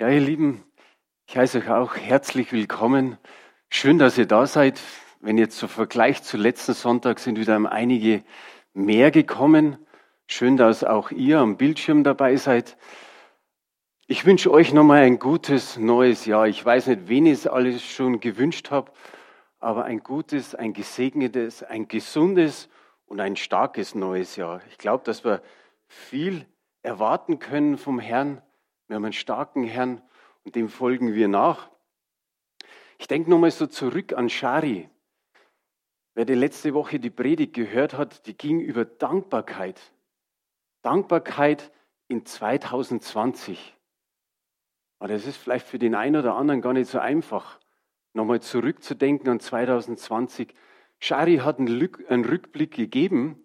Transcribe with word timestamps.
Ja, 0.00 0.08
ihr 0.08 0.20
Lieben, 0.20 0.64
ich 1.26 1.36
heiße 1.36 1.58
euch 1.58 1.68
auch 1.68 1.94
herzlich 1.94 2.52
willkommen. 2.52 3.18
Schön, 3.68 3.98
dass 3.98 4.16
ihr 4.16 4.24
da 4.24 4.46
seid. 4.46 4.80
Wenn 5.20 5.36
jetzt 5.36 5.58
so 5.58 5.68
Vergleich 5.68 6.22
zu 6.22 6.38
letzten 6.38 6.72
Sonntag 6.72 7.18
sind 7.18 7.38
wieder 7.38 7.60
einige 7.70 8.24
mehr 8.72 9.10
gekommen. 9.10 9.76
Schön, 10.26 10.56
dass 10.56 10.84
auch 10.84 11.10
ihr 11.10 11.40
am 11.40 11.58
Bildschirm 11.58 12.02
dabei 12.02 12.36
seid. 12.36 12.78
Ich 14.06 14.24
wünsche 14.24 14.50
euch 14.50 14.72
nochmal 14.72 15.02
ein 15.02 15.18
gutes 15.18 15.76
neues 15.76 16.24
Jahr. 16.24 16.48
Ich 16.48 16.64
weiß 16.64 16.86
nicht, 16.86 17.08
wen 17.08 17.26
ich 17.26 17.34
es 17.34 17.46
alles 17.46 17.84
schon 17.84 18.20
gewünscht 18.20 18.70
habe, 18.70 18.90
aber 19.58 19.84
ein 19.84 20.02
gutes, 20.02 20.54
ein 20.54 20.72
gesegnetes, 20.72 21.62
ein 21.62 21.88
gesundes 21.88 22.70
und 23.04 23.20
ein 23.20 23.36
starkes 23.36 23.94
neues 23.94 24.36
Jahr. 24.36 24.62
Ich 24.70 24.78
glaube, 24.78 25.04
dass 25.04 25.26
wir 25.26 25.42
viel 25.88 26.46
erwarten 26.80 27.38
können 27.38 27.76
vom 27.76 27.98
Herrn 27.98 28.40
wir 28.90 28.96
haben 28.96 29.04
einen 29.04 29.12
starken 29.12 29.62
Herrn 29.62 30.02
und 30.44 30.56
dem 30.56 30.68
folgen 30.68 31.14
wir 31.14 31.28
nach. 31.28 31.70
Ich 32.98 33.06
denke 33.06 33.30
nochmal 33.30 33.52
so 33.52 33.68
zurück 33.68 34.14
an 34.14 34.28
Shari. 34.28 34.90
Wer 36.14 36.24
die 36.24 36.34
letzte 36.34 36.74
Woche 36.74 36.98
die 36.98 37.08
Predigt 37.08 37.54
gehört 37.54 37.94
hat, 37.94 38.26
die 38.26 38.36
ging 38.36 38.58
über 38.58 38.84
Dankbarkeit. 38.84 39.80
Dankbarkeit 40.82 41.70
in 42.08 42.26
2020. 42.26 43.76
Aber 44.98 45.06
das 45.06 45.24
ist 45.24 45.36
vielleicht 45.36 45.68
für 45.68 45.78
den 45.78 45.94
einen 45.94 46.16
oder 46.16 46.34
anderen 46.34 46.60
gar 46.60 46.72
nicht 46.72 46.90
so 46.90 46.98
einfach, 46.98 47.60
nochmal 48.12 48.40
zurückzudenken 48.42 49.28
an 49.28 49.38
2020. 49.38 50.52
Shari 50.98 51.36
hat 51.36 51.60
einen 51.60 52.24
Rückblick 52.24 52.74
gegeben 52.74 53.44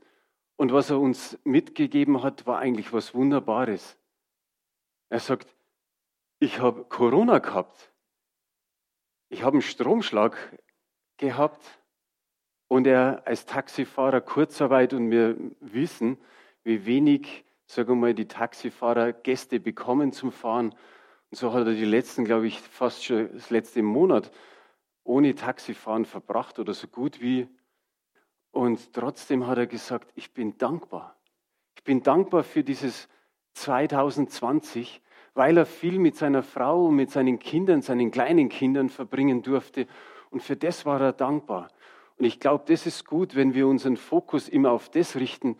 und 0.56 0.74
was 0.74 0.90
er 0.90 1.00
uns 1.00 1.38
mitgegeben 1.44 2.24
hat, 2.24 2.48
war 2.48 2.58
eigentlich 2.58 2.94
was 2.94 3.14
Wunderbares. 3.14 4.00
Er 5.10 5.20
sagt, 5.20 5.56
ich 6.40 6.60
habe 6.60 6.86
Corona 6.86 7.40
gehabt. 7.40 7.92
Ich 9.30 9.44
habe 9.44 9.54
einen 9.54 9.62
Stromschlag 9.62 10.38
gehabt 11.18 11.64
und 12.68 12.88
er 12.88 13.24
als 13.26 13.46
Taxifahrer 13.46 14.22
Kurzarbeit 14.22 14.94
und 14.94 15.12
wir 15.12 15.38
wissen, 15.60 16.18
wie 16.64 16.86
wenig, 16.86 17.46
sagen 17.66 17.90
wir 17.90 17.96
mal, 17.96 18.14
die 18.14 18.28
Taxifahrer 18.28 19.14
Gäste 19.14 19.60
bekommen 19.60 20.12
zum 20.12 20.32
Fahren. 20.32 20.76
Und 21.32 21.38
so 21.38 21.54
hat 21.54 21.68
er 21.68 21.74
die 21.74 21.86
letzten, 21.86 22.26
glaube 22.26 22.48
ich, 22.48 22.60
fast 22.60 23.06
schon 23.06 23.32
das 23.34 23.50
letzte 23.50 23.82
Monat 23.82 24.32
ohne 25.04 25.36
Taxifahren 25.36 26.06
verbracht 26.06 26.60
oder 26.60 26.74
so 26.74 26.88
gut 26.88 27.22
wie. 27.22 27.48
Und 28.52 28.94
trotzdem 28.94 29.48
hat 29.48 29.58
er 29.58 29.68
gesagt, 29.68 30.12
ich 30.16 30.34
bin 30.34 30.58
dankbar. 30.58 31.16
Ich 31.76 31.84
bin 31.84 32.02
dankbar 32.04 32.44
für 32.44 32.64
dieses 32.64 33.08
2020, 33.54 35.02
weil 35.36 35.58
er 35.58 35.66
viel 35.66 36.00
mit 36.00 36.16
seiner 36.16 36.42
Frau 36.42 36.90
mit 36.90 37.12
seinen 37.12 37.38
Kindern, 37.38 37.82
seinen 37.82 38.10
kleinen 38.10 38.50
Kindern 38.50 38.90
verbringen 38.90 39.44
durfte. 39.44 39.86
Und 40.32 40.42
für 40.42 40.56
das 40.56 40.86
war 40.86 41.00
er 41.02 41.14
dankbar. 41.14 41.70
Und 42.18 42.26
ich 42.26 42.40
glaube, 42.40 42.64
das 42.68 42.88
ist 42.88 43.06
gut, 43.06 43.36
wenn 43.36 43.54
wir 43.54 43.68
unseren 43.68 43.98
Fokus 43.98 44.48
immer 44.48 44.72
auf 44.72 44.90
das 44.90 45.18
richten, 45.18 45.58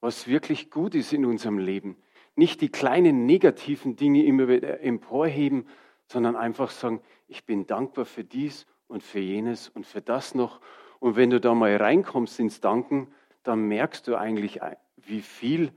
was 0.00 0.28
wirklich 0.28 0.70
gut 0.70 0.94
ist 0.94 1.14
in 1.14 1.24
unserem 1.24 1.58
Leben. 1.58 1.96
Nicht 2.36 2.60
die 2.60 2.68
kleinen 2.68 3.24
negativen 3.24 3.96
Dinge 3.96 4.24
immer 4.24 4.46
wieder 4.48 4.80
emporheben, 4.80 5.66
sondern 6.06 6.36
einfach 6.36 6.70
sagen, 6.70 7.00
ich 7.26 7.46
bin 7.46 7.66
dankbar 7.66 8.04
für 8.04 8.24
dies 8.24 8.66
und 8.88 9.02
für 9.02 9.20
jenes 9.20 9.70
und 9.70 9.86
für 9.86 10.02
das 10.02 10.34
noch. 10.34 10.60
Und 11.00 11.16
wenn 11.16 11.30
du 11.30 11.40
da 11.40 11.54
mal 11.54 11.74
reinkommst 11.76 12.38
ins 12.40 12.60
Danken, 12.60 13.08
dann 13.42 13.68
merkst 13.68 14.06
du 14.06 14.16
eigentlich, 14.16 14.60
wie 14.96 15.22
viel 15.22 15.72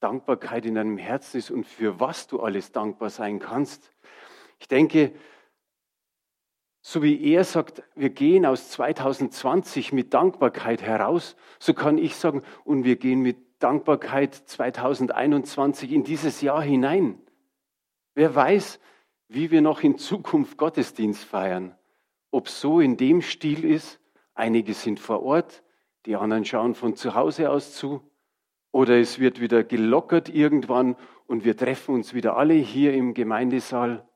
Dankbarkeit 0.00 0.64
in 0.66 0.74
deinem 0.74 0.98
Herzen 0.98 1.38
ist 1.38 1.50
und 1.50 1.66
für 1.66 2.00
was 2.00 2.26
du 2.26 2.40
alles 2.40 2.72
dankbar 2.72 3.10
sein 3.10 3.38
kannst. 3.38 3.92
Ich 4.58 4.68
denke, 4.68 5.12
so 6.82 7.02
wie 7.02 7.32
er 7.32 7.44
sagt, 7.44 7.82
wir 7.94 8.10
gehen 8.10 8.46
aus 8.46 8.70
2020 8.70 9.92
mit 9.92 10.14
Dankbarkeit 10.14 10.82
heraus, 10.82 11.36
so 11.58 11.74
kann 11.74 11.98
ich 11.98 12.16
sagen, 12.16 12.42
und 12.64 12.84
wir 12.84 12.96
gehen 12.96 13.20
mit 13.20 13.36
Dankbarkeit 13.62 14.34
2021 14.34 15.92
in 15.92 16.04
dieses 16.04 16.40
Jahr 16.40 16.62
hinein. 16.62 17.20
Wer 18.14 18.34
weiß, 18.34 18.80
wie 19.28 19.50
wir 19.50 19.60
noch 19.60 19.82
in 19.82 19.96
Zukunft 19.96 20.56
Gottesdienst 20.56 21.22
feiern. 21.22 21.76
Ob 22.32 22.48
so 22.48 22.80
in 22.80 22.96
dem 22.96 23.22
Stil 23.22 23.64
ist, 23.64 24.00
einige 24.34 24.74
sind 24.74 24.98
vor 24.98 25.22
Ort, 25.22 25.62
die 26.06 26.16
anderen 26.16 26.44
schauen 26.44 26.74
von 26.74 26.96
zu 26.96 27.14
Hause 27.14 27.50
aus 27.50 27.74
zu. 27.74 28.02
Oder 28.72 28.98
es 28.98 29.18
wird 29.18 29.40
wieder 29.40 29.64
gelockert 29.64 30.28
irgendwann 30.28 30.96
und 31.26 31.44
wir 31.44 31.56
treffen 31.56 31.94
uns 31.94 32.14
wieder 32.14 32.36
alle 32.36 32.54
hier 32.54 32.94
im 32.94 33.14
Gemeindesaal. 33.14 34.06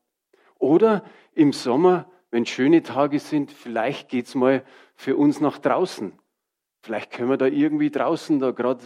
Oder 0.59 1.04
im 1.32 1.53
Sommer, 1.53 2.10
wenn 2.31 2.47
schöne 2.47 2.82
Tage 2.82 3.19
sind, 3.19 3.50
vielleicht 3.50 4.09
geht 4.09 4.26
es 4.26 4.34
mal 4.34 4.64
für 4.94 5.16
uns 5.16 5.41
nach 5.41 5.59
draußen. 5.59 6.12
Vielleicht 6.82 7.10
können 7.12 7.31
wir 7.31 7.37
da 7.37 7.47
irgendwie 7.47 7.91
draußen, 7.91 8.38
da 8.38 8.50
gerade 8.50 8.84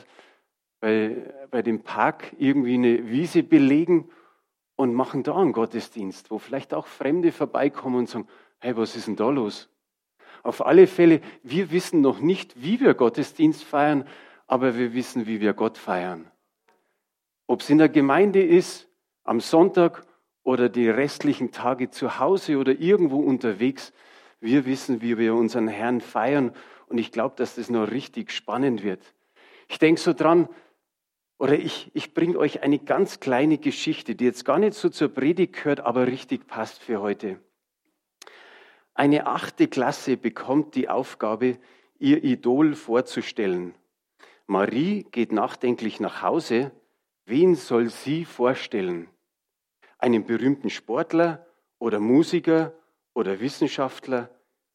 bei, 0.80 1.34
bei 1.50 1.62
dem 1.62 1.82
Park 1.82 2.34
irgendwie 2.38 2.74
eine 2.74 3.08
Wiese 3.10 3.42
belegen 3.42 4.08
und 4.76 4.94
machen 4.94 5.24
da 5.24 5.36
einen 5.36 5.52
Gottesdienst, 5.52 6.30
wo 6.30 6.38
vielleicht 6.38 6.72
auch 6.72 6.86
Fremde 6.86 7.32
vorbeikommen 7.32 7.96
und 7.96 8.08
sagen, 8.08 8.28
hey, 8.58 8.76
was 8.76 8.94
ist 8.94 9.08
denn 9.08 9.16
da 9.16 9.28
los? 9.28 9.68
Auf 10.44 10.64
alle 10.64 10.86
Fälle, 10.86 11.20
wir 11.42 11.72
wissen 11.72 12.00
noch 12.00 12.20
nicht, 12.20 12.62
wie 12.62 12.78
wir 12.80 12.94
Gottesdienst 12.94 13.64
feiern, 13.64 14.06
aber 14.48 14.76
wir 14.76 14.94
wissen, 14.94 15.26
wie 15.26 15.40
wir 15.40 15.52
Gott 15.52 15.78
feiern. 15.78 16.28
Ob 17.46 17.60
es 17.60 17.70
in 17.70 17.78
der 17.78 17.88
Gemeinde 17.88 18.42
ist, 18.42 18.88
am 19.22 19.40
Sonntag 19.40 20.04
oder 20.42 20.68
die 20.68 20.88
restlichen 20.88 21.52
Tage 21.52 21.90
zu 21.90 22.18
Hause 22.18 22.56
oder 22.56 22.72
irgendwo 22.72 23.20
unterwegs, 23.20 23.92
wir 24.40 24.64
wissen, 24.66 25.02
wie 25.02 25.18
wir 25.18 25.34
unseren 25.34 25.68
Herrn 25.68 26.00
feiern. 26.00 26.52
Und 26.86 26.98
ich 26.98 27.12
glaube, 27.12 27.36
dass 27.36 27.56
das 27.56 27.68
noch 27.70 27.90
richtig 27.90 28.32
spannend 28.32 28.82
wird. 28.82 29.02
Ich 29.68 29.78
denke 29.78 30.00
so 30.00 30.14
dran, 30.14 30.48
oder 31.38 31.56
ich, 31.58 31.90
ich 31.94 32.14
bringe 32.14 32.38
euch 32.38 32.62
eine 32.62 32.78
ganz 32.78 33.20
kleine 33.20 33.58
Geschichte, 33.58 34.14
die 34.14 34.24
jetzt 34.24 34.44
gar 34.44 34.58
nicht 34.58 34.74
so 34.74 34.88
zur 34.88 35.08
Predigt 35.08 35.54
gehört, 35.54 35.80
aber 35.80 36.06
richtig 36.06 36.46
passt 36.46 36.82
für 36.82 37.00
heute. 37.00 37.38
Eine 38.94 39.26
achte 39.26 39.68
Klasse 39.68 40.16
bekommt 40.16 40.74
die 40.74 40.88
Aufgabe, 40.88 41.58
ihr 41.98 42.24
Idol 42.24 42.74
vorzustellen. 42.74 43.74
Marie 44.50 45.04
geht 45.10 45.30
nachdenklich 45.30 46.00
nach 46.00 46.22
Hause. 46.22 46.72
Wen 47.26 47.54
soll 47.54 47.90
sie 47.90 48.24
vorstellen? 48.24 49.10
Einen 49.98 50.24
berühmten 50.24 50.70
Sportler 50.70 51.46
oder 51.78 52.00
Musiker 52.00 52.72
oder 53.12 53.40
Wissenschaftler? 53.40 54.30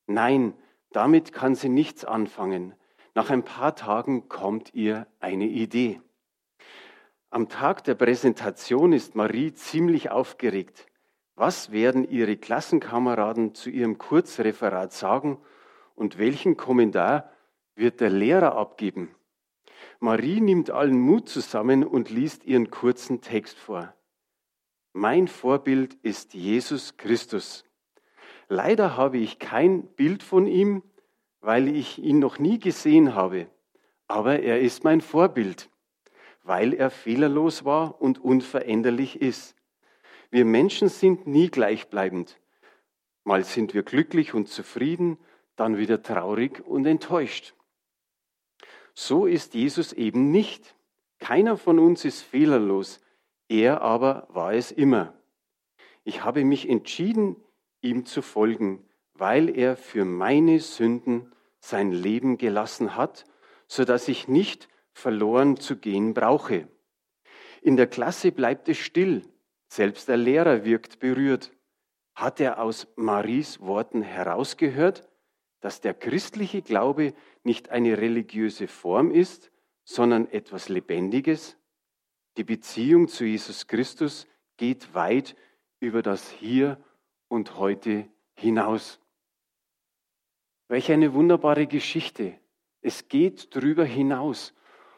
Nein, 0.06 0.53
damit 0.91 1.34
kann 1.34 1.56
sie 1.56 1.69
nichts 1.69 2.06
anfangen. 2.06 2.75
Nach 3.16 3.31
ein 3.31 3.44
paar 3.44 3.75
Tagen 3.75 4.29
kommt 4.29 4.75
ihr 4.75 5.07
eine 5.19 5.47
Idee. 5.47 6.00
Am 7.31 7.50
Tag 7.50 7.84
der 7.84 7.95
Präsentation 7.95 8.94
ist 8.94 9.16
Marie 9.16 9.55
ziemlich 9.55 10.11
aufgeregt. 10.11 10.85
Was 11.34 11.72
werden 11.72 12.07
ihre 12.07 12.38
Klassenkameraden 12.38 13.55
zu 13.55 13.72
ihrem 13.72 13.97
Kurzreferat 13.97 14.94
sagen 14.94 15.40
und 15.95 16.19
welchen 16.19 16.57
Kommentar 16.57 17.31
wird 17.73 18.01
der 18.01 18.11
Lehrer 18.11 18.55
abgeben? 18.55 19.16
Marie 20.03 20.41
nimmt 20.41 20.69
allen 20.69 21.00
Mut 21.00 21.30
zusammen 21.30 21.86
und 21.86 22.09
liest 22.09 22.44
ihren 22.44 22.69
kurzen 22.69 23.22
Text 23.22 23.58
vor. 23.58 23.96
Mein 24.91 25.30
Vorbild 25.30 25.94
ist 26.02 26.34
Jesus 26.34 26.97
Christus. 26.97 27.64
Leider 28.50 28.97
habe 28.97 29.18
ich 29.18 29.40
kein 29.40 29.88
Bild 29.96 30.22
von 30.22 30.46
ihm, 30.46 30.84
weil 31.40 31.69
ich 31.69 32.00
ihn 32.00 32.19
noch 32.19 32.38
nie 32.38 32.59
gesehen 32.59 33.16
habe. 33.16 33.47
Aber 34.09 34.41
er 34.41 34.59
ist 34.59 34.84
mein 34.84 35.00
Vorbild, 35.00 35.69
weil 36.44 36.74
er 36.74 36.90
fehlerlos 36.90 37.64
war 37.64 38.02
und 38.02 38.20
unveränderlich 38.20 39.22
ist. 39.22 39.56
Wir 40.31 40.44
Menschen 40.44 40.90
sind 40.90 41.28
nie 41.28 41.47
gleichbleibend. 41.47 42.41
Mal 43.23 43.46
sind 43.46 43.73
wir 43.73 43.84
glücklich 43.84 44.34
und 44.34 44.50
zufrieden, 44.50 45.17
dann 45.55 45.78
wieder 45.78 46.03
traurig 46.03 46.61
und 46.67 46.85
enttäuscht. 46.85 47.55
So 48.93 49.25
ist 49.25 49.53
Jesus 49.53 49.93
eben 49.93 50.31
nicht. 50.31 50.75
Keiner 51.19 51.57
von 51.57 51.79
uns 51.79 52.05
ist 52.05 52.22
fehlerlos, 52.22 52.99
er 53.47 53.81
aber 53.81 54.28
war 54.29 54.53
es 54.53 54.72
immer. 54.72 55.13
Ich 56.03 56.23
habe 56.23 56.43
mich 56.43 56.69
entschieden, 56.69 57.37
ihm 57.81 58.05
zu 58.05 58.22
folgen, 58.22 58.85
weil 59.13 59.55
er 59.55 59.78
für 59.78 60.05
meine 60.05 60.59
Sünden 60.59 61.31
sein 61.59 61.91
Leben 61.91 62.37
gelassen 62.37 62.95
hat, 62.95 63.25
so 63.67 63.85
dass 63.85 64.07
ich 64.07 64.28
nicht 64.28 64.67
verloren 64.91 65.57
zu 65.57 65.78
gehen 65.78 66.13
brauche. 66.13 66.67
In 67.61 67.78
der 67.78 67.87
Klasse 67.87 68.31
bleibt 68.31 68.67
es 68.67 68.78
still, 68.78 69.23
selbst 69.67 70.09
der 70.09 70.17
Lehrer 70.17 70.66
wirkt 70.66 70.99
berührt. 70.99 71.51
Hat 72.16 72.40
er 72.40 72.61
aus 72.61 72.87
Maries 72.95 73.59
Worten 73.61 74.01
herausgehört, 74.01 75.07
dass 75.61 75.79
der 75.79 75.93
christliche 75.93 76.61
Glaube 76.61 77.13
nicht 77.43 77.69
eine 77.69 77.97
religiöse 77.97 78.67
Form 78.67 79.11
ist, 79.11 79.51
sondern 79.84 80.29
etwas 80.31 80.69
Lebendiges? 80.69 81.57
Die 82.37 82.43
Beziehung 82.43 83.07
zu 83.07 83.25
Jesus 83.25 83.67
Christus 83.67 84.28
geht 84.57 84.93
weit 84.93 85.35
über 85.79 86.01
das 86.01 86.29
Hier 86.29 86.84
und 87.28 87.57
heute 87.57 88.07
hinaus. 88.35 88.99
Welch 90.67 90.91
eine 90.91 91.13
wunderbare 91.13 91.67
Geschichte. 91.67 92.40
Es 92.81 93.07
geht 93.07 93.53
drüber 93.55 93.85
hinaus. 93.85 94.53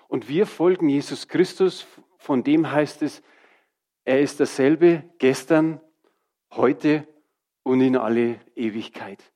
Und 0.08 0.30
wir 0.30 0.46
folgen 0.46 0.88
Jesus 0.88 1.28
Christus, 1.28 1.88
von 2.18 2.44
dem 2.44 2.72
heißt 2.72 3.02
es, 3.02 3.22
er 4.06 4.22
ist 4.22 4.40
dasselbe 4.40 5.04
gestern, 5.18 5.82
heute 6.52 7.08
und 7.64 7.82
in 7.82 7.98
alle 7.98 8.40
Ewigkeit. 8.56 9.32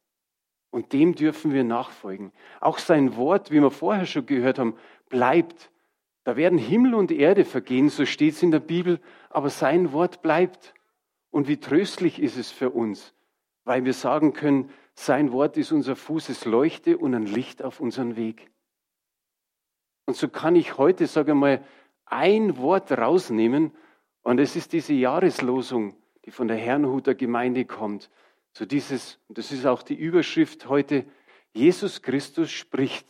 Und 0.72 0.94
dem 0.94 1.16
dürfen 1.16 1.54
wir 1.54 1.64
nachfolgen. 1.64 2.32
Auch 2.60 2.78
sein 2.78 3.16
Wort, 3.16 3.52
wie 3.52 3.62
wir 3.62 3.72
vorher 3.72 4.06
schon 4.06 4.26
gehört 4.26 4.60
haben, 4.60 4.76
bleibt. 5.10 5.72
Da 6.24 6.36
werden 6.36 6.60
Himmel 6.60 6.94
und 6.94 7.12
Erde 7.12 7.44
vergehen, 7.46 7.90
so 7.90 8.06
steht 8.06 8.36
es 8.36 8.44
in 8.44 8.52
der 8.52 8.60
Bibel, 8.60 9.00
aber 9.30 9.50
sein 9.50 9.94
Wort 9.94 10.22
bleibt. 10.22 10.74
Und 11.32 11.48
wie 11.48 11.58
tröstlich 11.58 12.22
ist 12.22 12.38
es 12.38 12.52
für 12.52 12.70
uns, 12.70 13.14
weil 13.64 13.86
wir 13.86 13.94
sagen 13.94 14.34
können, 14.34 14.70
sein 14.94 15.32
Wort 15.32 15.58
ist 15.58 15.72
unser 15.72 15.96
Fußes 15.96 16.46
Leuchte 16.46 16.98
und 16.98 17.16
ein 17.16 17.26
Licht 17.26 17.64
auf 17.64 17.80
unseren 17.80 18.16
Weg. 18.16 18.52
Und 20.06 20.16
so 20.16 20.28
kann 20.28 20.56
ich 20.56 20.78
heute, 20.78 21.08
sage 21.08 21.36
mal, 21.36 21.64
ein 22.06 22.58
Wort 22.58 22.92
rausnehmen 22.92 23.72
und 24.24 24.40
es 24.40 24.56
ist 24.56 24.74
diese 24.74 24.94
Jahreslosung, 24.94 25.96
die 26.26 26.32
von 26.32 26.48
der 26.48 26.58
Herrnhuter 26.58 27.16
Gemeinde 27.16 27.66
kommt. 27.66 28.10
So 28.54 28.66
dieses, 28.66 29.20
das 29.30 29.52
ist 29.52 29.66
auch 29.66 29.84
die 29.84 29.96
Überschrift 29.96 30.68
heute, 30.68 31.06
Jesus 31.54 32.02
Christus 32.02 32.52
spricht, 32.52 33.08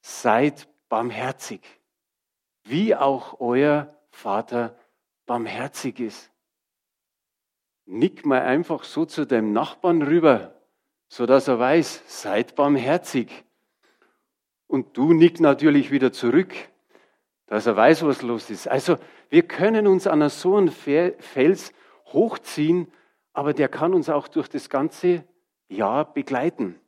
seid 0.00 0.68
barmherzig, 0.88 1.60
wie 2.64 2.94
auch 2.94 3.40
euer 3.40 3.94
Vater 4.10 4.76
barmherzig 5.26 6.00
ist. 6.00 6.30
Nick 7.86 8.24
mal 8.24 8.42
einfach 8.42 8.84
so 8.84 9.04
zu 9.04 9.26
deinem 9.26 9.52
Nachbarn 9.52 10.02
rüber, 10.02 10.54
so 11.08 11.26
dass 11.26 11.48
er 11.48 11.58
weiß, 11.58 12.02
seid 12.06 12.54
barmherzig. 12.54 13.44
Und 14.66 14.96
du 14.96 15.12
nick 15.12 15.40
natürlich 15.40 15.90
wieder 15.90 16.12
zurück, 16.12 16.54
dass 17.46 17.66
er 17.66 17.76
weiß, 17.76 18.04
was 18.04 18.22
los 18.22 18.48
ist. 18.50 18.68
Also 18.68 18.96
wir 19.28 19.42
können 19.42 19.88
uns 19.88 20.06
an 20.06 20.28
so 20.28 20.56
einen 20.56 20.70
Fels 20.70 21.72
hochziehen, 22.06 22.86
aber 23.32 23.52
der 23.54 23.68
kann 23.68 23.94
uns 23.94 24.08
auch 24.08 24.28
durch 24.28 24.48
das 24.48 24.68
ganze 24.68 25.24
Jahr 25.68 26.12
begleiten. 26.12 26.78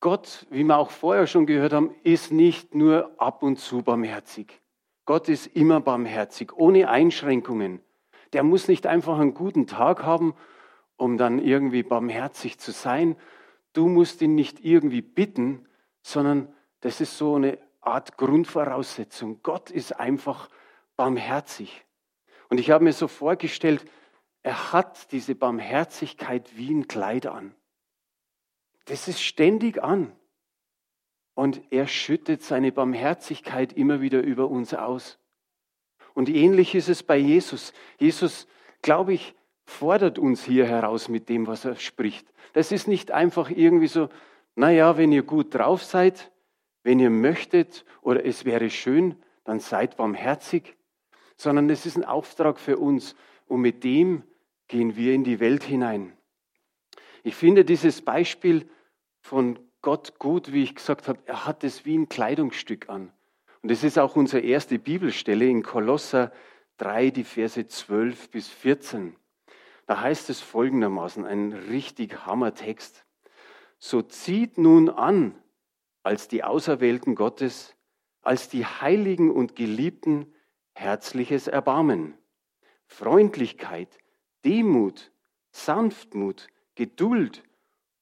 Gott, 0.00 0.46
wie 0.50 0.64
wir 0.64 0.76
auch 0.76 0.90
vorher 0.90 1.26
schon 1.26 1.46
gehört 1.46 1.72
haben, 1.72 1.94
ist 2.02 2.30
nicht 2.30 2.74
nur 2.74 3.10
ab 3.18 3.42
und 3.42 3.58
zu 3.58 3.82
barmherzig. 3.82 4.60
Gott 5.04 5.28
ist 5.28 5.46
immer 5.46 5.80
barmherzig, 5.80 6.52
ohne 6.52 6.90
Einschränkungen. 6.90 7.80
Der 8.32 8.42
muss 8.42 8.68
nicht 8.68 8.86
einfach 8.86 9.18
einen 9.18 9.34
guten 9.34 9.66
Tag 9.66 10.02
haben, 10.02 10.34
um 10.96 11.16
dann 11.16 11.38
irgendwie 11.38 11.82
barmherzig 11.82 12.58
zu 12.58 12.72
sein. 12.72 13.16
Du 13.72 13.88
musst 13.88 14.20
ihn 14.20 14.34
nicht 14.34 14.64
irgendwie 14.64 15.02
bitten, 15.02 15.66
sondern 16.02 16.52
das 16.80 17.00
ist 17.00 17.16
so 17.16 17.36
eine 17.36 17.58
Art 17.80 18.16
Grundvoraussetzung. 18.16 19.40
Gott 19.42 19.70
ist 19.70 19.98
einfach 19.98 20.48
barmherzig. 20.96 21.84
Und 22.48 22.58
ich 22.58 22.70
habe 22.70 22.84
mir 22.84 22.92
so 22.92 23.08
vorgestellt, 23.08 23.84
er 24.46 24.72
hat 24.72 25.10
diese 25.10 25.34
Barmherzigkeit 25.34 26.56
wie 26.56 26.72
ein 26.72 26.86
Kleid 26.86 27.26
an. 27.26 27.52
Das 28.84 29.08
ist 29.08 29.20
ständig 29.20 29.82
an. 29.82 30.12
Und 31.34 31.60
er 31.70 31.88
schüttet 31.88 32.44
seine 32.44 32.70
Barmherzigkeit 32.70 33.72
immer 33.72 34.00
wieder 34.00 34.22
über 34.22 34.46
uns 34.46 34.72
aus. 34.72 35.18
Und 36.14 36.28
ähnlich 36.28 36.76
ist 36.76 36.88
es 36.88 37.02
bei 37.02 37.16
Jesus. 37.16 37.72
Jesus, 37.98 38.46
glaube 38.82 39.14
ich, 39.14 39.34
fordert 39.64 40.16
uns 40.16 40.44
hier 40.44 40.64
heraus 40.64 41.08
mit 41.08 41.28
dem, 41.28 41.48
was 41.48 41.64
er 41.64 41.74
spricht. 41.74 42.32
Das 42.52 42.70
ist 42.70 42.86
nicht 42.86 43.10
einfach 43.10 43.50
irgendwie 43.50 43.88
so, 43.88 44.08
naja, 44.54 44.96
wenn 44.96 45.10
ihr 45.10 45.24
gut 45.24 45.56
drauf 45.56 45.82
seid, 45.82 46.30
wenn 46.84 47.00
ihr 47.00 47.10
möchtet 47.10 47.84
oder 48.00 48.24
es 48.24 48.44
wäre 48.44 48.70
schön, 48.70 49.16
dann 49.42 49.58
seid 49.58 49.96
barmherzig, 49.96 50.76
sondern 51.36 51.68
es 51.68 51.84
ist 51.84 51.96
ein 51.96 52.04
Auftrag 52.04 52.60
für 52.60 52.78
uns 52.78 53.16
und 53.48 53.60
mit 53.60 53.82
dem 53.82 54.22
gehen 54.68 54.96
wir 54.96 55.14
in 55.14 55.24
die 55.24 55.40
Welt 55.40 55.64
hinein. 55.64 56.16
Ich 57.22 57.34
finde 57.34 57.64
dieses 57.64 58.02
Beispiel 58.02 58.68
von 59.20 59.58
Gott 59.82 60.18
gut, 60.18 60.52
wie 60.52 60.62
ich 60.62 60.74
gesagt 60.74 61.08
habe, 61.08 61.20
er 61.26 61.46
hat 61.46 61.64
es 61.64 61.84
wie 61.84 61.96
ein 61.96 62.08
Kleidungsstück 62.08 62.88
an. 62.88 63.12
Und 63.62 63.70
es 63.70 63.84
ist 63.84 63.98
auch 63.98 64.16
unsere 64.16 64.42
erste 64.42 64.78
Bibelstelle 64.78 65.46
in 65.46 65.62
Kolosser 65.62 66.32
3, 66.78 67.10
die 67.10 67.24
Verse 67.24 67.66
12 67.66 68.30
bis 68.30 68.48
14. 68.48 69.16
Da 69.86 70.00
heißt 70.00 70.30
es 70.30 70.40
folgendermaßen, 70.40 71.24
ein 71.24 71.52
richtig 71.52 72.26
Hammertext. 72.26 73.04
So 73.78 74.02
zieht 74.02 74.58
nun 74.58 74.88
an, 74.88 75.34
als 76.02 76.28
die 76.28 76.44
Auserwählten 76.44 77.14
Gottes, 77.14 77.74
als 78.22 78.48
die 78.48 78.64
Heiligen 78.64 79.30
und 79.30 79.56
Geliebten 79.56 80.32
herzliches 80.74 81.46
Erbarmen, 81.46 82.14
Freundlichkeit, 82.86 83.98
Demut, 84.44 85.10
Sanftmut, 85.50 86.48
Geduld 86.74 87.42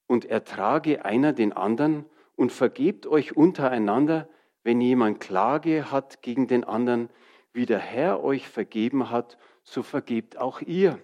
und 0.07 0.25
ertrage 0.25 1.05
einer 1.05 1.33
den 1.33 1.53
anderen 1.53 2.05
und 2.37 2.53
vergebt 2.53 3.07
euch 3.07 3.37
untereinander, 3.37 4.29
wenn 4.63 4.81
jemand 4.81 5.21
Klage 5.21 5.91
hat 5.91 6.23
gegen 6.23 6.49
den 6.49 6.65
anderen, 6.65 7.11
wie 7.53 7.67
der 7.67 7.79
Herr 7.79 8.23
euch 8.23 8.49
vergeben 8.49 9.11
hat, 9.11 9.39
so 9.63 9.83
vergebt 9.83 10.37
auch 10.39 10.61
ihr. 10.61 10.99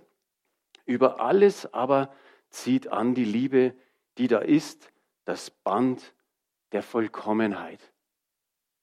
Über 0.85 1.21
alles 1.21 1.73
aber 1.73 2.13
zieht 2.49 2.89
an 2.89 3.15
die 3.15 3.25
Liebe, 3.25 3.75
die 4.19 4.27
da 4.27 4.39
ist, 4.39 4.91
das 5.25 5.51
Band 5.51 6.15
der 6.73 6.83
Vollkommenheit. 6.83 7.93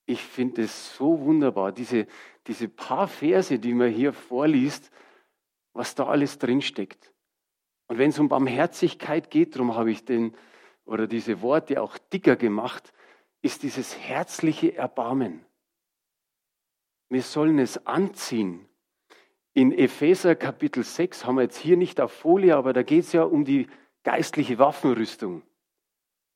Ich 0.05 0.21
finde 0.21 0.63
es 0.63 0.95
so 0.95 1.19
wunderbar, 1.19 1.73
diese, 1.73 2.07
diese 2.47 2.69
paar 2.69 3.09
Verse, 3.09 3.59
die 3.59 3.73
man 3.73 3.91
hier 3.91 4.13
vorliest, 4.13 4.89
was 5.77 5.95
da 5.95 6.07
alles 6.07 6.39
drinsteckt. 6.39 7.13
Und 7.88 8.00
wenn 8.00 8.09
es 8.09 8.19
um 8.19 8.29
Barmherzigkeit 8.29 9.29
geht, 9.29 9.56
darum 9.56 9.75
habe 9.75 9.91
ich 9.91 10.03
den 10.03 10.35
oder 10.85 11.07
diese 11.07 11.41
Worte 11.41 11.81
auch 11.81 11.97
dicker 11.97 12.35
gemacht, 12.35 12.94
ist 13.41 13.63
dieses 13.63 13.97
herzliche 13.97 14.75
Erbarmen. 14.75 15.45
Wir 17.09 17.21
sollen 17.21 17.59
es 17.59 17.85
anziehen. 17.85 18.68
In 19.53 19.71
Epheser 19.71 20.35
Kapitel 20.35 20.83
6 20.83 21.25
haben 21.25 21.35
wir 21.35 21.44
jetzt 21.44 21.57
hier 21.57 21.77
nicht 21.77 22.01
auf 22.01 22.12
Folie, 22.12 22.56
aber 22.56 22.74
da 22.74 22.83
geht 22.83 23.06
es 23.06 23.13
ja 23.13 23.24
um 23.24 23.46
die 23.46 23.67
geistliche 24.03 24.60
Waffenrüstung. 24.60 25.43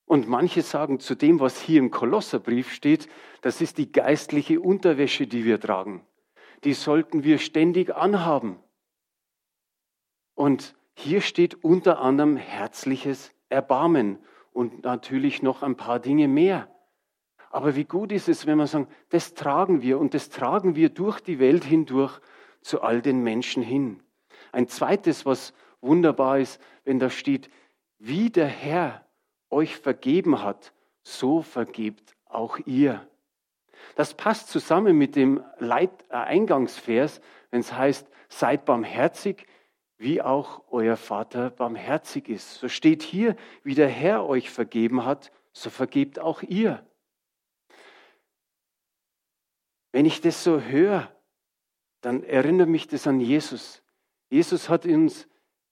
Und 0.05 0.27
manche 0.27 0.61
sagen 0.61 0.99
zu 0.99 1.15
dem, 1.15 1.39
was 1.39 1.61
hier 1.61 1.79
im 1.79 1.89
Kolosserbrief 1.89 2.71
steht, 2.73 3.09
das 3.41 3.61
ist 3.61 3.77
die 3.77 3.91
geistliche 3.91 4.59
Unterwäsche, 4.59 5.25
die 5.25 5.45
wir 5.45 5.59
tragen. 5.59 6.05
Die 6.63 6.73
sollten 6.73 7.23
wir 7.23 7.39
ständig 7.39 7.95
anhaben. 7.95 8.59
Und 10.41 10.73
hier 10.95 11.21
steht 11.21 11.63
unter 11.63 11.99
anderem 11.99 12.35
herzliches 12.35 13.31
Erbarmen 13.49 14.17
und 14.53 14.83
natürlich 14.83 15.43
noch 15.43 15.61
ein 15.61 15.77
paar 15.77 15.99
Dinge 15.99 16.27
mehr. 16.27 16.67
Aber 17.51 17.75
wie 17.75 17.83
gut 17.83 18.11
ist 18.11 18.27
es, 18.27 18.47
wenn 18.47 18.57
wir 18.57 18.65
sagen, 18.65 18.87
das 19.09 19.35
tragen 19.35 19.83
wir 19.83 19.99
und 19.99 20.15
das 20.15 20.31
tragen 20.31 20.75
wir 20.75 20.89
durch 20.89 21.19
die 21.19 21.37
Welt 21.37 21.63
hindurch 21.63 22.19
zu 22.61 22.81
all 22.81 23.03
den 23.03 23.21
Menschen 23.21 23.61
hin. 23.61 24.01
Ein 24.51 24.67
zweites, 24.67 25.27
was 25.27 25.53
wunderbar 25.79 26.39
ist, 26.39 26.59
wenn 26.85 26.97
da 26.97 27.11
steht, 27.11 27.51
wie 27.99 28.31
der 28.31 28.47
Herr 28.47 29.05
euch 29.51 29.77
vergeben 29.77 30.41
hat, 30.41 30.73
so 31.03 31.43
vergebt 31.43 32.15
auch 32.25 32.57
ihr. 32.65 33.07
Das 33.93 34.15
passt 34.15 34.47
zusammen 34.47 34.97
mit 34.97 35.15
dem 35.15 35.43
Leit 35.59 35.91
Eingangsvers, 36.09 37.21
wenn 37.51 37.59
es 37.59 37.73
heißt, 37.73 38.09
seid 38.27 38.65
barmherzig, 38.65 39.45
wie 40.01 40.19
auch 40.19 40.63
euer 40.71 40.97
Vater 40.97 41.51
barmherzig 41.51 42.27
ist. 42.27 42.55
So 42.55 42.69
steht 42.69 43.03
hier, 43.03 43.35
wie 43.63 43.75
der 43.75 43.87
Herr 43.87 44.25
euch 44.25 44.49
vergeben 44.49 45.05
hat, 45.05 45.31
so 45.53 45.69
vergebt 45.69 46.17
auch 46.17 46.41
ihr. 46.41 46.83
Wenn 49.91 50.07
ich 50.07 50.19
das 50.19 50.43
so 50.43 50.59
höre, 50.59 51.11
dann 52.01 52.23
erinnert 52.23 52.67
mich 52.67 52.87
das 52.87 53.05
an 53.05 53.19
Jesus. 53.19 53.83
Jesus 54.31 54.69
hat 54.69 54.87
uns 54.87 55.27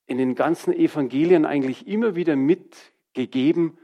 in 0.05 0.19
den 0.19 0.35
ganzen 0.35 0.73
Evangelien 0.73 1.47
eigentlich 1.47 1.87
immer 1.87 2.13
wieder 2.13 2.35
mitgegeben, 2.35 3.79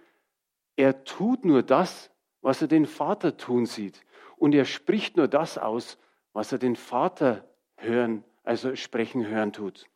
er 0.75 1.05
tut 1.05 1.43
nur 1.43 1.63
das, 1.63 2.11
was 2.41 2.61
er 2.61 2.67
den 2.67 2.85
Vater 2.85 3.37
tun 3.37 3.65
sieht. 3.65 4.05
Und 4.37 4.53
er 4.53 4.65
spricht 4.65 5.17
nur 5.17 5.27
das 5.27 5.57
aus, 5.57 5.97
was 6.33 6.51
er 6.51 6.59
den 6.59 6.75
Vater 6.75 7.47
hören, 7.77 8.23
also 8.43 8.75
sprechen 8.75 9.25
hören 9.25 9.51
tut. 9.51 9.87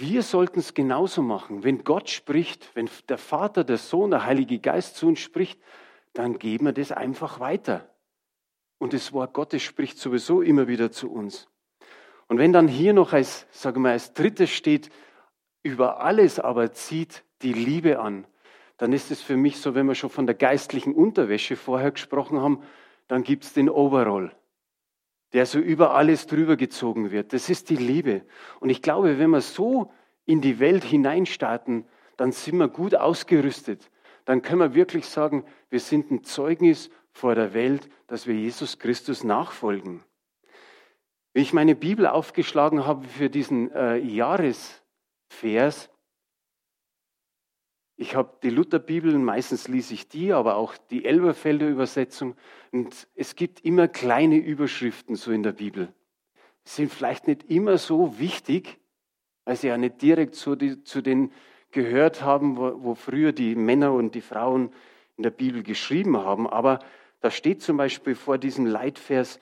Wir 0.00 0.22
sollten 0.22 0.60
es 0.60 0.74
genauso 0.74 1.22
machen. 1.22 1.64
Wenn 1.64 1.82
Gott 1.82 2.08
spricht, 2.08 2.70
wenn 2.74 2.88
der 3.08 3.18
Vater, 3.18 3.64
der 3.64 3.78
Sohn, 3.78 4.12
der 4.12 4.24
Heilige 4.24 4.60
Geist 4.60 4.94
zu 4.94 5.08
uns 5.08 5.18
spricht, 5.18 5.60
dann 6.12 6.38
geben 6.38 6.66
wir 6.66 6.72
das 6.72 6.92
einfach 6.92 7.40
weiter. 7.40 7.88
Und 8.78 8.92
das 8.92 9.12
Wort 9.12 9.34
Gottes 9.34 9.62
spricht 9.62 9.98
sowieso 9.98 10.40
immer 10.40 10.68
wieder 10.68 10.92
zu 10.92 11.10
uns. 11.10 11.48
Und 12.28 12.38
wenn 12.38 12.52
dann 12.52 12.68
hier 12.68 12.92
noch 12.92 13.12
als, 13.12 13.48
sagen 13.50 13.82
wir, 13.82 13.90
als 13.90 14.12
drittes 14.12 14.50
steht, 14.50 14.90
über 15.64 16.00
alles 16.00 16.38
aber 16.38 16.72
zieht 16.72 17.24
die 17.42 17.52
Liebe 17.52 17.98
an, 17.98 18.24
dann 18.76 18.92
ist 18.92 19.10
es 19.10 19.20
für 19.20 19.36
mich 19.36 19.58
so, 19.58 19.74
wenn 19.74 19.86
wir 19.86 19.96
schon 19.96 20.10
von 20.10 20.26
der 20.26 20.36
geistlichen 20.36 20.94
Unterwäsche 20.94 21.56
vorher 21.56 21.90
gesprochen 21.90 22.40
haben, 22.40 22.62
dann 23.08 23.24
gibt 23.24 23.42
es 23.42 23.52
den 23.52 23.68
Overall, 23.68 24.30
der 25.32 25.46
so 25.46 25.58
über 25.58 25.94
alles 25.94 26.26
drüber 26.26 26.56
gezogen 26.56 27.10
wird. 27.10 27.32
Das 27.32 27.50
ist 27.50 27.70
die 27.70 27.76
Liebe. 27.76 28.22
Und 28.60 28.70
ich 28.70 28.82
glaube, 28.82 29.18
wenn 29.18 29.30
wir 29.30 29.40
so 29.40 29.92
in 30.24 30.40
die 30.40 30.58
Welt 30.58 30.84
hineinstarten, 30.84 31.84
dann 32.16 32.32
sind 32.32 32.58
wir 32.58 32.68
gut 32.68 32.94
ausgerüstet. 32.94 33.90
Dann 34.24 34.42
können 34.42 34.60
wir 34.60 34.74
wirklich 34.74 35.06
sagen, 35.06 35.44
wir 35.70 35.80
sind 35.80 36.10
ein 36.10 36.24
Zeugnis 36.24 36.90
vor 37.12 37.34
der 37.34 37.54
Welt, 37.54 37.88
dass 38.06 38.26
wir 38.26 38.34
Jesus 38.34 38.78
Christus 38.78 39.24
nachfolgen. 39.24 40.02
Wie 41.32 41.40
ich 41.40 41.52
meine 41.52 41.74
Bibel 41.74 42.06
aufgeschlagen 42.06 42.86
habe 42.86 43.06
für 43.06 43.30
diesen 43.30 43.70
äh, 43.72 43.96
Jahresvers, 43.98 45.90
ich 48.00 48.14
habe 48.14 48.38
die 48.44 48.50
Lutherbibel, 48.50 49.18
meistens 49.18 49.66
lese 49.66 49.92
ich 49.92 50.08
die, 50.08 50.32
aber 50.32 50.56
auch 50.56 50.76
die 50.76 51.04
Elberfelder 51.04 51.68
Übersetzung. 51.68 52.36
Und 52.70 53.08
es 53.16 53.34
gibt 53.34 53.64
immer 53.64 53.88
kleine 53.88 54.36
Überschriften 54.36 55.16
so 55.16 55.32
in 55.32 55.42
der 55.42 55.50
Bibel. 55.50 55.92
Sie 56.62 56.82
sind 56.82 56.92
vielleicht 56.92 57.26
nicht 57.26 57.50
immer 57.50 57.76
so 57.76 58.20
wichtig, 58.20 58.78
weil 59.44 59.56
sie 59.56 59.66
ja 59.66 59.76
nicht 59.76 60.00
direkt 60.00 60.36
zu, 60.36 60.54
die, 60.54 60.84
zu 60.84 61.02
den 61.02 61.32
gehört 61.72 62.22
haben, 62.22 62.56
wo, 62.56 62.84
wo 62.84 62.94
früher 62.94 63.32
die 63.32 63.56
Männer 63.56 63.92
und 63.92 64.14
die 64.14 64.20
Frauen 64.20 64.72
in 65.16 65.24
der 65.24 65.30
Bibel 65.30 65.64
geschrieben 65.64 66.18
haben. 66.18 66.46
Aber 66.46 66.78
da 67.20 67.32
steht 67.32 67.62
zum 67.62 67.78
Beispiel 67.78 68.14
vor 68.14 68.38
diesem 68.38 68.64
Leitvers 68.64 69.40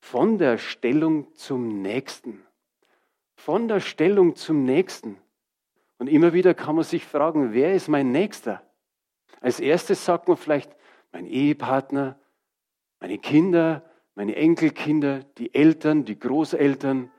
von 0.00 0.38
der 0.38 0.56
Stellung 0.56 1.34
zum 1.34 1.82
Nächsten. 1.82 2.42
Von 3.36 3.68
der 3.68 3.80
Stellung 3.80 4.34
zum 4.34 4.64
Nächsten. 4.64 5.18
Und 5.98 6.08
immer 6.08 6.32
wieder 6.32 6.54
kann 6.54 6.76
man 6.76 6.84
sich 6.84 7.04
fragen, 7.04 7.52
wer 7.52 7.74
ist 7.74 7.88
mein 7.88 8.12
Nächster? 8.12 8.62
Als 9.40 9.60
erstes 9.60 10.04
sagt 10.04 10.28
man 10.28 10.36
vielleicht 10.36 10.74
mein 11.12 11.26
Ehepartner, 11.26 12.18
meine 13.00 13.18
Kinder, 13.18 13.84
meine 14.14 14.36
Enkelkinder, 14.36 15.20
die 15.38 15.54
Eltern, 15.54 16.04
die 16.04 16.18
Großeltern, 16.18 17.10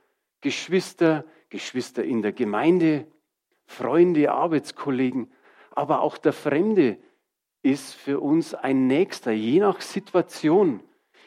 Geschwister, 0.41 1.25
Geschwister 1.49 2.03
in 2.03 2.21
der 2.21 2.31
Gemeinde, 2.31 3.07
Freunde, 3.65 4.31
Arbeitskollegen, 4.31 5.31
aber 5.71 6.01
auch 6.01 6.17
der 6.17 6.33
Fremde 6.33 6.97
ist 7.61 7.93
für 7.93 8.19
uns 8.19 8.53
ein 8.53 8.87
Nächster, 8.87 9.31
je 9.31 9.59
nach 9.59 9.81
Situation, 9.81 10.81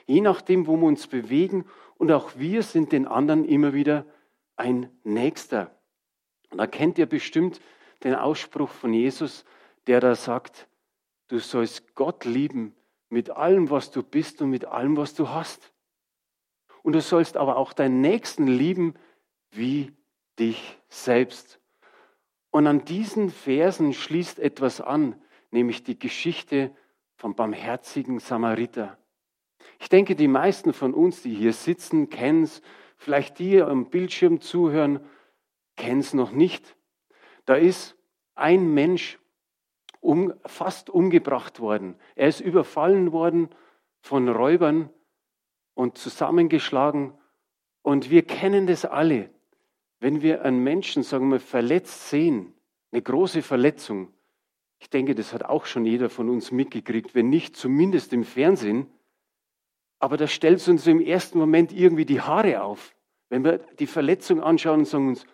je 0.07 0.21
nachdem, 0.21 0.67
wo 0.67 0.77
wir 0.77 0.87
uns 0.87 1.07
bewegen. 1.07 1.67
Und 1.97 2.11
auch 2.11 2.33
wir 2.37 2.63
sind 2.63 2.93
den 2.93 3.07
anderen 3.07 3.45
immer 3.45 3.73
wieder 3.73 4.07
ein 4.57 4.91
Nächster. 5.05 5.71
Und 6.53 6.59
da 6.59 6.67
kennt 6.67 6.99
ihr 6.99 7.07
bestimmt 7.07 7.61
den 8.05 8.15
Ausspruch 8.15 8.69
von 8.69 8.93
Jesus, 8.93 9.45
der 9.87 10.01
da 10.01 10.15
sagt, 10.15 10.69
du 11.29 11.39
sollst 11.39 11.95
Gott 11.95 12.27
lieben 12.27 12.75
mit 13.09 13.31
allem, 13.31 13.71
was 13.71 13.91
du 13.91 14.03
bist 14.03 14.43
und 14.43 14.51
mit 14.51 14.67
allem, 14.67 14.97
was 14.97 15.15
du 15.15 15.31
hast. 15.31 15.73
Und 16.83 16.93
du 16.93 17.01
sollst 17.01 17.39
aber 17.39 17.57
auch 17.57 17.73
deinen 17.73 18.03
Nächsten 18.03 18.47
lieben 18.47 18.95
wie 19.51 19.93
dich 20.39 20.79
selbst. 20.89 21.59
Und 22.51 22.67
an 22.67 22.85
diesen 22.85 23.31
Versen 23.31 23.95
schließt 23.95 24.39
etwas 24.39 24.83
an, 24.83 25.15
nämlich 25.51 25.85
die 25.85 25.99
Geschichte 25.99 26.71
vom 27.17 27.35
barmherzigen 27.35 28.19
Samariter. 28.19 28.99
Ich 29.81 29.89
denke, 29.89 30.17
die 30.17 30.29
meisten 30.29 30.75
von 30.75 30.93
uns, 30.93 31.23
die 31.23 31.35
hier 31.35 31.55
sitzen, 31.55 32.11
kennen 32.11 32.43
es, 32.43 32.61
vielleicht 32.99 33.39
die 33.39 33.63
am 33.63 33.89
Bildschirm 33.89 34.41
zuhören, 34.43 35.01
kennen 35.77 36.01
es 36.01 36.15
noch 36.15 36.33
nicht. 36.33 36.77
Da 37.45 37.55
ist 37.55 37.97
ein 38.35 38.73
Mensch 38.75 39.19
um, 40.01 40.35
fast 40.45 40.91
umgebracht 40.91 41.61
worden. 41.61 41.97
Er 42.15 42.29
ist 42.29 42.41
überfallen 42.41 43.13
worden 43.13 43.49
von 44.01 44.29
Räubern 44.29 44.91
und 45.75 45.97
zusammengeschlagen. 45.97 47.15
Und 47.83 48.11
wir 48.11 48.23
kennen 48.23 48.67
das 48.67 48.85
alle. 48.85 49.31
Wenn 50.01 50.23
wir 50.23 50.45
einen 50.45 50.63
Menschen, 50.63 51.03
sagen 51.03 51.31
wir, 51.31 51.41
verletzt 51.41 52.11
sehen, 52.11 52.55
eine 52.91 53.03
große 53.03 53.43
Verletzung, 53.43 54.13
ich 54.79 54.91
denke, 54.91 55.15
das 55.15 55.33
hat 55.33 55.45
auch 55.45 55.65
schon 55.67 55.87
jeder 55.87 56.11
von 56.11 56.29
uns 56.29 56.51
mitgekriegt, 56.51 57.15
wenn 57.15 57.31
nicht 57.31 57.57
zumindest 57.57 58.13
im 58.13 58.25
Fernsehen, 58.25 58.89
aber 60.01 60.17
da 60.17 60.27
stellt 60.27 60.59
es 60.59 60.67
uns 60.67 60.89
im 60.89 61.01
ersten 61.01 61.39
Moment 61.39 61.73
irgendwie 61.73 62.05
die 62.05 62.21
Haare 62.21 62.65
auf. 62.65 62.97
Wenn 63.29 63.45
wir 63.45 63.59
die 63.79 63.87
Verletzung 63.87 64.43
anschauen 64.43 64.81
und 64.81 64.87
sagen 64.87 65.09
uns, 65.09 65.25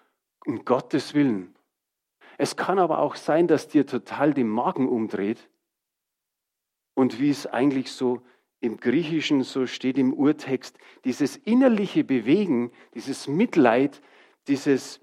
um 0.49 0.65
Gottes 0.65 1.13
Willen. 1.13 1.55
Es 2.39 2.57
kann 2.57 2.79
aber 2.79 3.01
auch 3.01 3.17
sein, 3.17 3.47
dass 3.47 3.69
dir 3.69 3.87
total 3.87 4.33
den 4.33 4.49
Magen 4.49 4.89
umdreht 4.89 5.51
und 6.95 7.21
wie 7.21 7.29
es 7.29 7.47
eigentlich 7.47 7.93
so 7.93 8.23
im 8.61 8.79
Griechischen 8.79 9.43
so 9.43 9.67
steht 9.67 9.99
im 9.99 10.13
Urtext, 10.13 10.79
dieses 11.05 11.37
innerliche 11.37 12.03
Bewegen, 12.03 12.73
dieses 12.95 13.29
Mitleid, 13.29 14.01
dieses 14.49 15.01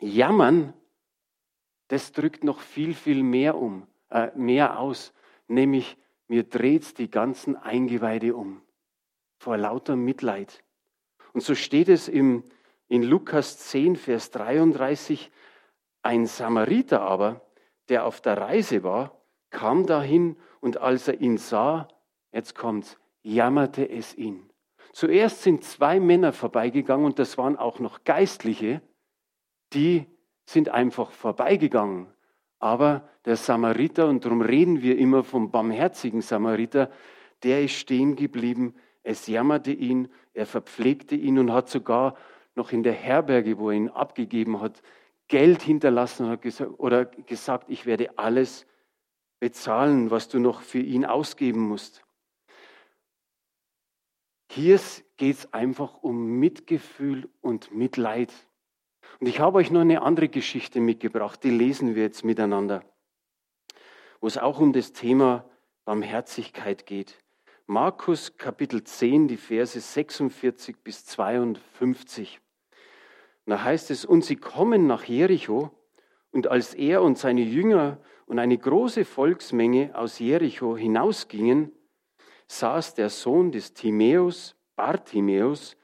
Jammern, 0.00 0.72
das 1.88 2.12
drückt 2.12 2.42
noch 2.42 2.60
viel, 2.60 2.94
viel 2.94 3.22
mehr 3.22 3.56
um, 3.56 3.86
äh, 4.08 4.30
mehr 4.34 4.80
aus. 4.80 5.12
Nämlich, 5.46 5.98
mir 6.26 6.42
dreht 6.42 6.98
die 6.98 7.10
ganzen 7.10 7.54
Eingeweide 7.54 8.34
um. 8.34 8.62
Vor 9.38 9.58
lauter 9.58 9.94
Mitleid. 9.94 10.64
Und 11.34 11.42
so 11.42 11.54
steht 11.54 11.90
es 11.90 12.08
im, 12.08 12.44
in 12.88 13.02
Lukas 13.02 13.58
10, 13.58 13.96
Vers 13.96 14.30
33. 14.30 15.30
Ein 16.02 16.26
Samariter 16.26 17.00
aber, 17.00 17.40
der 17.88 18.04
auf 18.06 18.20
der 18.20 18.38
Reise 18.38 18.82
war, 18.82 19.20
kam 19.50 19.86
dahin 19.86 20.36
und 20.60 20.78
als 20.78 21.08
er 21.08 21.20
ihn 21.20 21.38
sah, 21.38 21.88
jetzt 22.32 22.54
kommt's, 22.54 22.98
jammerte 23.22 23.88
es 23.88 24.14
ihn. 24.14 24.50
Zuerst 24.92 25.42
sind 25.42 25.64
zwei 25.64 25.98
Männer 25.98 26.32
vorbeigegangen 26.32 27.06
und 27.06 27.18
das 27.18 27.36
waren 27.38 27.56
auch 27.56 27.80
noch 27.80 28.04
Geistliche, 28.04 28.80
die 29.72 30.06
sind 30.44 30.68
einfach 30.68 31.10
vorbeigegangen. 31.10 32.06
Aber 32.58 33.08
der 33.24 33.36
Samariter, 33.36 34.08
und 34.08 34.24
darum 34.24 34.40
reden 34.40 34.82
wir 34.82 34.96
immer 34.98 35.24
vom 35.24 35.50
barmherzigen 35.50 36.20
Samariter, 36.20 36.90
der 37.42 37.62
ist 37.62 37.74
stehen 37.74 38.16
geblieben. 38.16 38.74
Es 39.02 39.26
jammerte 39.26 39.72
ihn, 39.72 40.08
er 40.32 40.46
verpflegte 40.46 41.14
ihn 41.14 41.38
und 41.38 41.52
hat 41.52 41.68
sogar 41.68 42.16
noch 42.54 42.72
in 42.72 42.82
der 42.82 42.92
Herberge, 42.92 43.58
wo 43.58 43.70
er 43.70 43.76
ihn 43.76 43.88
abgegeben 43.88 44.60
hat, 44.60 44.82
Geld 45.28 45.62
hinterlassen 45.62 46.28
hat 46.28 46.40
oder 46.78 47.06
gesagt, 47.06 47.70
ich 47.70 47.86
werde 47.86 48.18
alles 48.18 48.66
bezahlen, 49.40 50.10
was 50.10 50.28
du 50.28 50.38
noch 50.38 50.60
für 50.60 50.80
ihn 50.80 51.04
ausgeben 51.04 51.60
musst. 51.60 52.02
Hier 54.50 54.78
geht 55.16 55.36
es 55.36 55.52
einfach 55.52 56.02
um 56.02 56.38
Mitgefühl 56.38 57.28
und 57.40 57.74
Mitleid. 57.74 58.32
Und 59.18 59.26
ich 59.26 59.40
habe 59.40 59.58
euch 59.58 59.70
noch 59.70 59.80
eine 59.80 60.02
andere 60.02 60.28
Geschichte 60.28 60.80
mitgebracht, 60.80 61.42
die 61.42 61.50
lesen 61.50 61.94
wir 61.94 62.02
jetzt 62.02 62.24
miteinander, 62.24 62.84
wo 64.20 64.26
es 64.26 64.38
auch 64.38 64.60
um 64.60 64.72
das 64.72 64.92
Thema 64.92 65.48
Barmherzigkeit 65.84 66.86
geht. 66.86 67.18
Markus 67.66 68.36
Kapitel 68.36 68.84
10, 68.84 69.28
die 69.28 69.36
Verse 69.36 69.80
46 69.80 70.76
bis 70.84 71.04
52. 71.06 72.40
Da 73.46 73.62
heißt 73.62 73.90
es, 73.90 74.04
und 74.04 74.24
sie 74.24 74.36
kommen 74.36 74.86
nach 74.86 75.04
Jericho, 75.04 75.70
und 76.30 76.48
als 76.48 76.74
er 76.74 77.02
und 77.02 77.18
seine 77.18 77.42
Jünger 77.42 77.98
und 78.26 78.38
eine 78.38 78.58
große 78.58 79.04
Volksmenge 79.04 79.90
aus 79.94 80.18
Jericho 80.18 80.76
hinausgingen, 80.76 81.72
saß 82.48 82.94
der 82.94 83.10
Sohn 83.10 83.52
des 83.52 83.74
Timäus, 83.74 84.56
Bartimäus, 84.76 85.76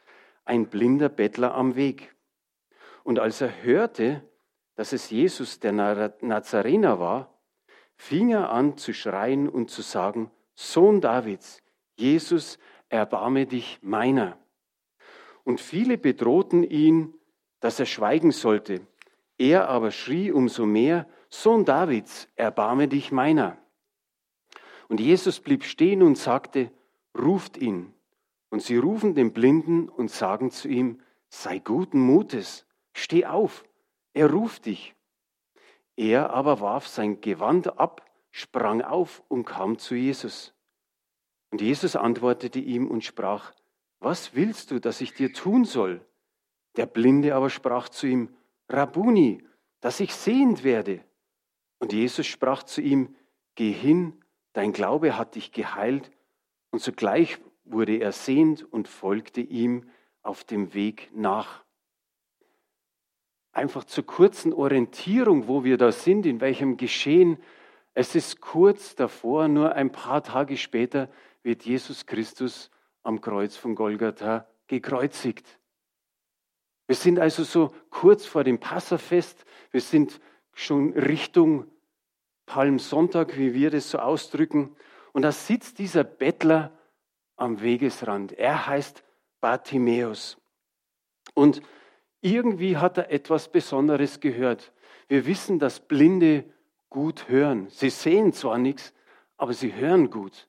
ein 0.45 0.69
blinder 0.69 1.09
Bettler 1.09 1.55
am 1.55 1.77
Weg. 1.77 2.15
Und 3.05 3.19
als 3.19 3.41
er 3.41 3.63
hörte, 3.63 4.25
dass 4.75 4.93
es 4.93 5.11
Jesus 5.11 5.61
der 5.61 5.73
Nazarener 5.73 6.99
war, 6.99 7.39
fing 7.97 8.31
er 8.31 8.51
an 8.51 8.77
zu 8.77 8.93
schreien 8.93 9.49
und 9.49 9.71
zu 9.71 9.83
sagen, 9.83 10.31
Sohn 10.55 11.01
Davids, 11.01 11.63
Jesus, 11.97 12.59
erbarme 12.89 13.47
dich 13.47 13.79
meiner. 13.83 14.39
Und 15.45 15.61
viele 15.61 15.99
bedrohten 15.99 16.65
ihn, 16.65 17.15
dass 17.61 17.79
er 17.79 17.87
schweigen 17.87 18.33
sollte. 18.33 18.87
Er 19.39 19.69
aber 19.69 19.91
schrie 19.91 20.33
umso 20.33 20.67
mehr, 20.67 21.07
Sohn 21.29 21.65
Davids, 21.65 22.29
erbarme 22.37 22.89
dich 22.89 23.13
meiner. 23.13 23.57
Und 24.89 24.99
Jesus 24.99 25.41
blieb 25.41 25.65
stehen 25.65 26.03
und 26.03 26.19
sagte, 26.19 26.71
ruft 27.17 27.57
ihn. 27.57 27.95
Und 28.51 28.63
sie 28.63 28.77
rufen 28.77 29.15
den 29.15 29.33
Blinden 29.33 29.89
und 29.89 30.11
sagen 30.11 30.51
zu 30.51 30.69
ihm, 30.69 31.01
sei 31.29 31.61
guten 31.61 32.01
Mutes, 32.01 32.67
steh 32.93 33.25
auf, 33.25 33.65
er 34.13 34.31
ruft 34.31 34.67
dich. 34.67 34.95
Er 35.97 36.31
aber 36.31 36.61
warf 36.61 36.89
sein 36.89 37.21
Gewand 37.21 37.79
ab, 37.79 38.05
sprang 38.31 38.83
auf 38.83 39.23
und 39.29 39.45
kam 39.45 39.79
zu 39.79 39.95
Jesus. 39.95 40.55
Und 41.51 41.61
Jesus 41.61 41.95
antwortete 41.95 42.59
ihm 42.59 42.89
und 42.89 43.05
sprach, 43.05 43.53
was 44.01 44.35
willst 44.35 44.71
du, 44.71 44.81
dass 44.81 45.01
ich 45.01 45.15
dir 45.15 45.33
tun 45.33 45.65
soll? 45.65 46.05
Der 46.81 46.87
Blinde 46.87 47.35
aber 47.35 47.51
sprach 47.51 47.91
zu 47.91 48.07
ihm, 48.07 48.35
Rabuni, 48.71 49.45
dass 49.81 50.01
ich 50.01 50.15
sehend 50.15 50.65
werde. 50.65 51.05
Und 51.79 51.93
Jesus 51.93 52.27
sprach 52.27 52.63
zu 52.63 52.81
ihm, 52.81 53.15
Geh 53.55 53.71
hin, 53.71 54.25
dein 54.55 54.73
Glaube 54.73 55.19
hat 55.19 55.35
dich 55.35 55.53
geheilt. 55.53 56.11
Und 56.71 56.81
sogleich 56.81 57.37
wurde 57.65 57.99
er 57.99 58.13
sehend 58.13 58.63
und 58.73 58.89
folgte 58.89 59.43
ihm 59.43 59.91
auf 60.23 60.43
dem 60.43 60.73
Weg 60.73 61.11
nach. 61.15 61.67
Einfach 63.53 63.85
zur 63.85 64.07
kurzen 64.07 64.55
Orientierung, 64.55 65.49
wo 65.49 65.65
wir 65.65 65.77
da 65.77 65.93
sind, 65.93 66.25
in 66.25 66.41
welchem 66.41 66.79
Geschehen. 66.79 67.37
Es 67.93 68.15
ist 68.15 68.41
kurz 68.41 68.95
davor, 68.95 69.49
nur 69.49 69.75
ein 69.75 69.93
paar 69.93 70.23
Tage 70.23 70.57
später 70.57 71.11
wird 71.43 71.63
Jesus 71.63 72.07
Christus 72.07 72.71
am 73.03 73.21
Kreuz 73.21 73.55
von 73.55 73.75
Golgatha 73.75 74.47
gekreuzigt. 74.67 75.60
Wir 76.91 76.97
sind 76.97 77.21
also 77.21 77.45
so 77.45 77.73
kurz 77.91 78.27
vor 78.27 78.43
dem 78.43 78.59
Passafest. 78.59 79.45
Wir 79.71 79.81
sind 79.81 80.21
schon 80.55 80.93
Richtung 80.95 81.71
Palmsonntag, 82.47 83.39
wie 83.39 83.55
wir 83.55 83.71
das 83.71 83.93
so 83.93 84.01
ausdrücken. 84.01 84.75
Und 85.13 85.23
da 85.23 85.31
sitzt 85.31 85.79
dieser 85.79 86.03
Bettler 86.03 86.73
am 87.37 87.63
Wegesrand. 87.63 88.33
Er 88.33 88.67
heißt 88.67 89.05
Bartimäus. 89.41 90.37
Und 91.35 91.63
irgendwie 92.23 92.77
hat 92.77 92.99
er 92.99 93.13
etwas 93.13 93.53
Besonderes 93.53 94.19
gehört. 94.19 94.73
Wir 95.07 95.27
wissen, 95.27 95.61
dass 95.61 95.79
Blinde 95.79 96.43
gut 96.89 97.29
hören. 97.29 97.69
Sie 97.69 97.91
sehen 97.91 98.33
zwar 98.33 98.59
nichts, 98.59 98.93
aber 99.37 99.53
sie 99.53 99.77
hören 99.77 100.11
gut. 100.11 100.49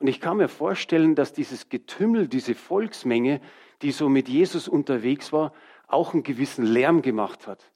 Und 0.00 0.08
ich 0.08 0.20
kann 0.20 0.36
mir 0.36 0.48
vorstellen, 0.48 1.14
dass 1.14 1.32
dieses 1.32 1.70
Getümmel, 1.70 2.28
diese 2.28 2.54
Volksmenge, 2.54 3.40
die 3.82 3.92
so 3.92 4.08
mit 4.08 4.28
Jesus 4.28 4.68
unterwegs 4.68 5.32
war, 5.32 5.52
auch 5.86 6.14
einen 6.14 6.22
gewissen 6.22 6.64
Lärm 6.64 7.02
gemacht 7.02 7.46
hat. 7.46 7.72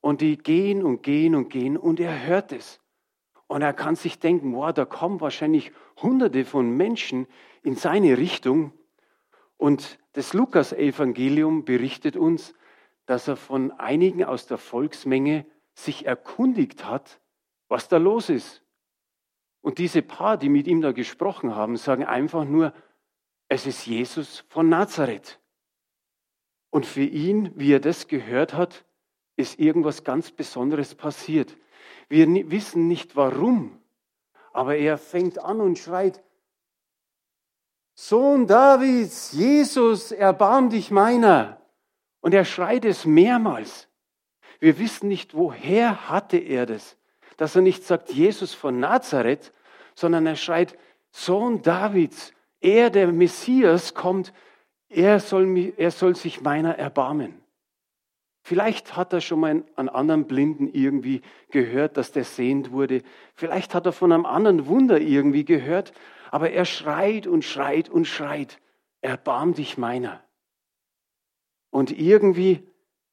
Und 0.00 0.20
die 0.20 0.36
gehen 0.36 0.84
und 0.84 1.02
gehen 1.02 1.34
und 1.34 1.50
gehen 1.50 1.76
und 1.76 2.00
er 2.00 2.26
hört 2.26 2.52
es. 2.52 2.80
Und 3.46 3.62
er 3.62 3.72
kann 3.72 3.96
sich 3.96 4.18
denken, 4.18 4.54
wow, 4.54 4.72
da 4.72 4.84
kommen 4.84 5.20
wahrscheinlich 5.20 5.72
hunderte 6.00 6.44
von 6.44 6.76
Menschen 6.76 7.26
in 7.62 7.74
seine 7.74 8.16
Richtung. 8.16 8.72
Und 9.56 9.98
das 10.12 10.32
Lukas-Evangelium 10.32 11.64
berichtet 11.64 12.16
uns, 12.16 12.54
dass 13.06 13.28
er 13.28 13.36
von 13.36 13.72
einigen 13.72 14.24
aus 14.24 14.46
der 14.46 14.58
Volksmenge 14.58 15.46
sich 15.74 16.06
erkundigt 16.06 16.84
hat, 16.84 17.20
was 17.68 17.88
da 17.88 17.96
los 17.96 18.28
ist. 18.28 18.62
Und 19.62 19.78
diese 19.78 20.02
paar, 20.02 20.36
die 20.36 20.48
mit 20.48 20.66
ihm 20.66 20.80
da 20.80 20.92
gesprochen 20.92 21.54
haben, 21.54 21.76
sagen 21.76 22.04
einfach 22.04 22.44
nur, 22.44 22.72
es 23.50 23.66
ist 23.66 23.84
Jesus 23.84 24.44
von 24.48 24.68
Nazareth. 24.68 25.40
Und 26.70 26.86
für 26.86 27.02
ihn, 27.02 27.50
wie 27.56 27.72
er 27.72 27.80
das 27.80 28.06
gehört 28.06 28.54
hat, 28.54 28.84
ist 29.36 29.58
irgendwas 29.58 30.04
ganz 30.04 30.30
Besonderes 30.30 30.94
passiert. 30.94 31.56
Wir 32.08 32.28
wissen 32.50 32.86
nicht 32.86 33.16
warum, 33.16 33.76
aber 34.52 34.76
er 34.76 34.98
fängt 34.98 35.40
an 35.40 35.60
und 35.60 35.78
schreit, 35.78 36.22
Sohn 37.94 38.46
Davids, 38.46 39.32
Jesus, 39.32 40.12
erbarm 40.12 40.70
dich 40.70 40.92
meiner. 40.92 41.60
Und 42.20 42.34
er 42.34 42.44
schreit 42.44 42.84
es 42.84 43.04
mehrmals. 43.04 43.88
Wir 44.60 44.78
wissen 44.78 45.08
nicht, 45.08 45.34
woher 45.34 46.08
hatte 46.08 46.36
er 46.36 46.66
das. 46.66 46.96
Dass 47.36 47.56
er 47.56 47.62
nicht 47.62 47.82
sagt, 47.82 48.10
Jesus 48.10 48.54
von 48.54 48.78
Nazareth, 48.78 49.52
sondern 49.94 50.24
er 50.26 50.36
schreit, 50.36 50.78
Sohn 51.10 51.62
Davids, 51.62 52.32
er, 52.60 52.90
der 52.90 53.12
Messias, 53.12 53.94
kommt, 53.94 54.32
er 54.88 55.20
soll, 55.20 55.72
er 55.76 55.90
soll 55.90 56.16
sich 56.16 56.40
meiner 56.40 56.76
erbarmen. 56.76 57.40
Vielleicht 58.42 58.96
hat 58.96 59.12
er 59.12 59.20
schon 59.20 59.40
mal 59.40 59.64
an 59.76 59.88
anderen 59.88 60.26
Blinden 60.26 60.68
irgendwie 60.68 61.20
gehört, 61.50 61.96
dass 61.96 62.12
der 62.12 62.24
sehend 62.24 62.72
wurde. 62.72 63.02
Vielleicht 63.34 63.74
hat 63.74 63.86
er 63.86 63.92
von 63.92 64.12
einem 64.12 64.26
anderen 64.26 64.66
Wunder 64.66 65.00
irgendwie 65.00 65.44
gehört. 65.44 65.92
Aber 66.30 66.50
er 66.50 66.64
schreit 66.64 67.26
und 67.26 67.44
schreit 67.44 67.88
und 67.88 68.06
schreit. 68.06 68.60
Erbarm 69.02 69.54
dich 69.54 69.78
meiner. 69.78 70.22
Und 71.70 71.96
irgendwie 71.96 72.66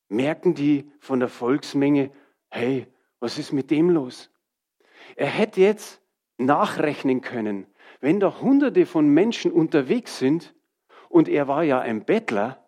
merken 0.10 0.56
die 0.56 0.90
von 1.00 1.20
der 1.20 1.30
Volksmenge, 1.30 2.12
hey, 2.50 2.88
was 3.20 3.38
ist 3.38 3.52
mit 3.52 3.70
dem 3.70 3.90
los? 3.90 4.32
Er 5.16 5.28
hätte 5.28 5.62
jetzt 5.62 6.02
nachrechnen 6.38 7.22
können, 7.22 7.68
wenn 8.00 8.20
da 8.20 8.42
hunderte 8.42 8.86
von 8.86 9.08
Menschen 9.10 9.52
unterwegs 9.52 10.20
sind 10.20 10.54
und 11.10 11.30
er 11.30 11.48
war 11.48 11.64
ja 11.64 11.80
ein 11.80 12.06
Bettler, 12.06 12.64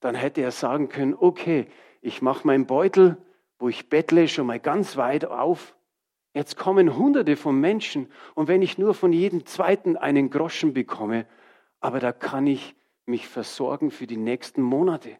dann 0.00 0.14
hätte 0.14 0.40
er 0.40 0.52
sagen 0.52 0.88
können, 0.88 1.14
okay, 1.14 1.66
ich 2.00 2.22
mache 2.22 2.46
meinen 2.46 2.66
Beutel, 2.66 3.16
wo 3.58 3.68
ich 3.68 3.88
bettle, 3.88 4.28
schon 4.28 4.46
mal 4.46 4.60
ganz 4.60 4.96
weit 4.96 5.24
auf. 5.24 5.74
Jetzt 6.34 6.56
kommen 6.56 6.96
hunderte 6.96 7.36
von 7.36 7.60
Menschen 7.60 8.10
und 8.34 8.48
wenn 8.48 8.62
ich 8.62 8.78
nur 8.78 8.94
von 8.94 9.12
jedem 9.12 9.46
zweiten 9.46 9.96
einen 9.96 10.30
Groschen 10.30 10.72
bekomme, 10.72 11.26
aber 11.80 12.00
da 12.00 12.12
kann 12.12 12.46
ich 12.46 12.76
mich 13.06 13.26
versorgen 13.26 13.90
für 13.90 14.06
die 14.06 14.16
nächsten 14.16 14.62
Monate. 14.62 15.16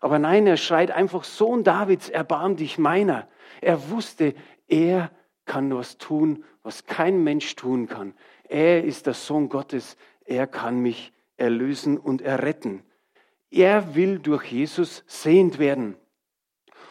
Aber 0.00 0.18
nein, 0.18 0.46
er 0.46 0.56
schreit 0.56 0.90
einfach, 0.90 1.24
Sohn 1.24 1.64
Davids, 1.64 2.08
erbarm 2.08 2.56
dich 2.56 2.78
meiner. 2.78 3.28
Er 3.60 3.90
wusste, 3.90 4.34
er 4.68 5.10
kann 5.46 5.74
was 5.74 5.96
tun, 5.96 6.44
was 6.62 6.84
kein 6.84 7.24
Mensch 7.24 7.56
tun 7.56 7.88
kann. 7.88 8.14
Er 8.48 8.84
ist 8.84 9.06
der 9.06 9.14
Sohn 9.14 9.48
Gottes, 9.48 9.96
er 10.24 10.46
kann 10.46 10.80
mich 10.80 11.12
erlösen 11.36 11.96
und 11.96 12.20
erretten. 12.20 12.82
Er 13.50 13.94
will 13.94 14.18
durch 14.18 14.44
Jesus 14.44 15.04
sehend 15.06 15.58
werden. 15.58 15.96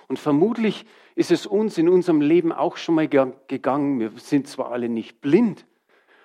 Und 0.08 0.20
vermutlich 0.20 0.86
ist 1.16 1.32
es 1.32 1.46
uns 1.46 1.78
in 1.78 1.90
unserem 1.90 2.22
Leben 2.22 2.52
auch 2.52 2.78
schon 2.78 2.96
mal 2.96 3.08
gegangen. 3.08 4.00
Wir 4.00 4.12
sind 4.18 4.48
zwar 4.48 4.72
alle 4.72 4.90
nicht 4.90 5.22
blind, 5.22 5.66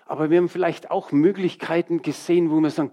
aber 0.06 0.30
wir 0.30 0.38
haben 0.38 0.48
vielleicht 0.48 0.90
auch 0.90 1.12
Möglichkeiten 1.12 2.02
gesehen, 2.02 2.50
wo 2.50 2.60
wir 2.60 2.70
sagen, 2.70 2.92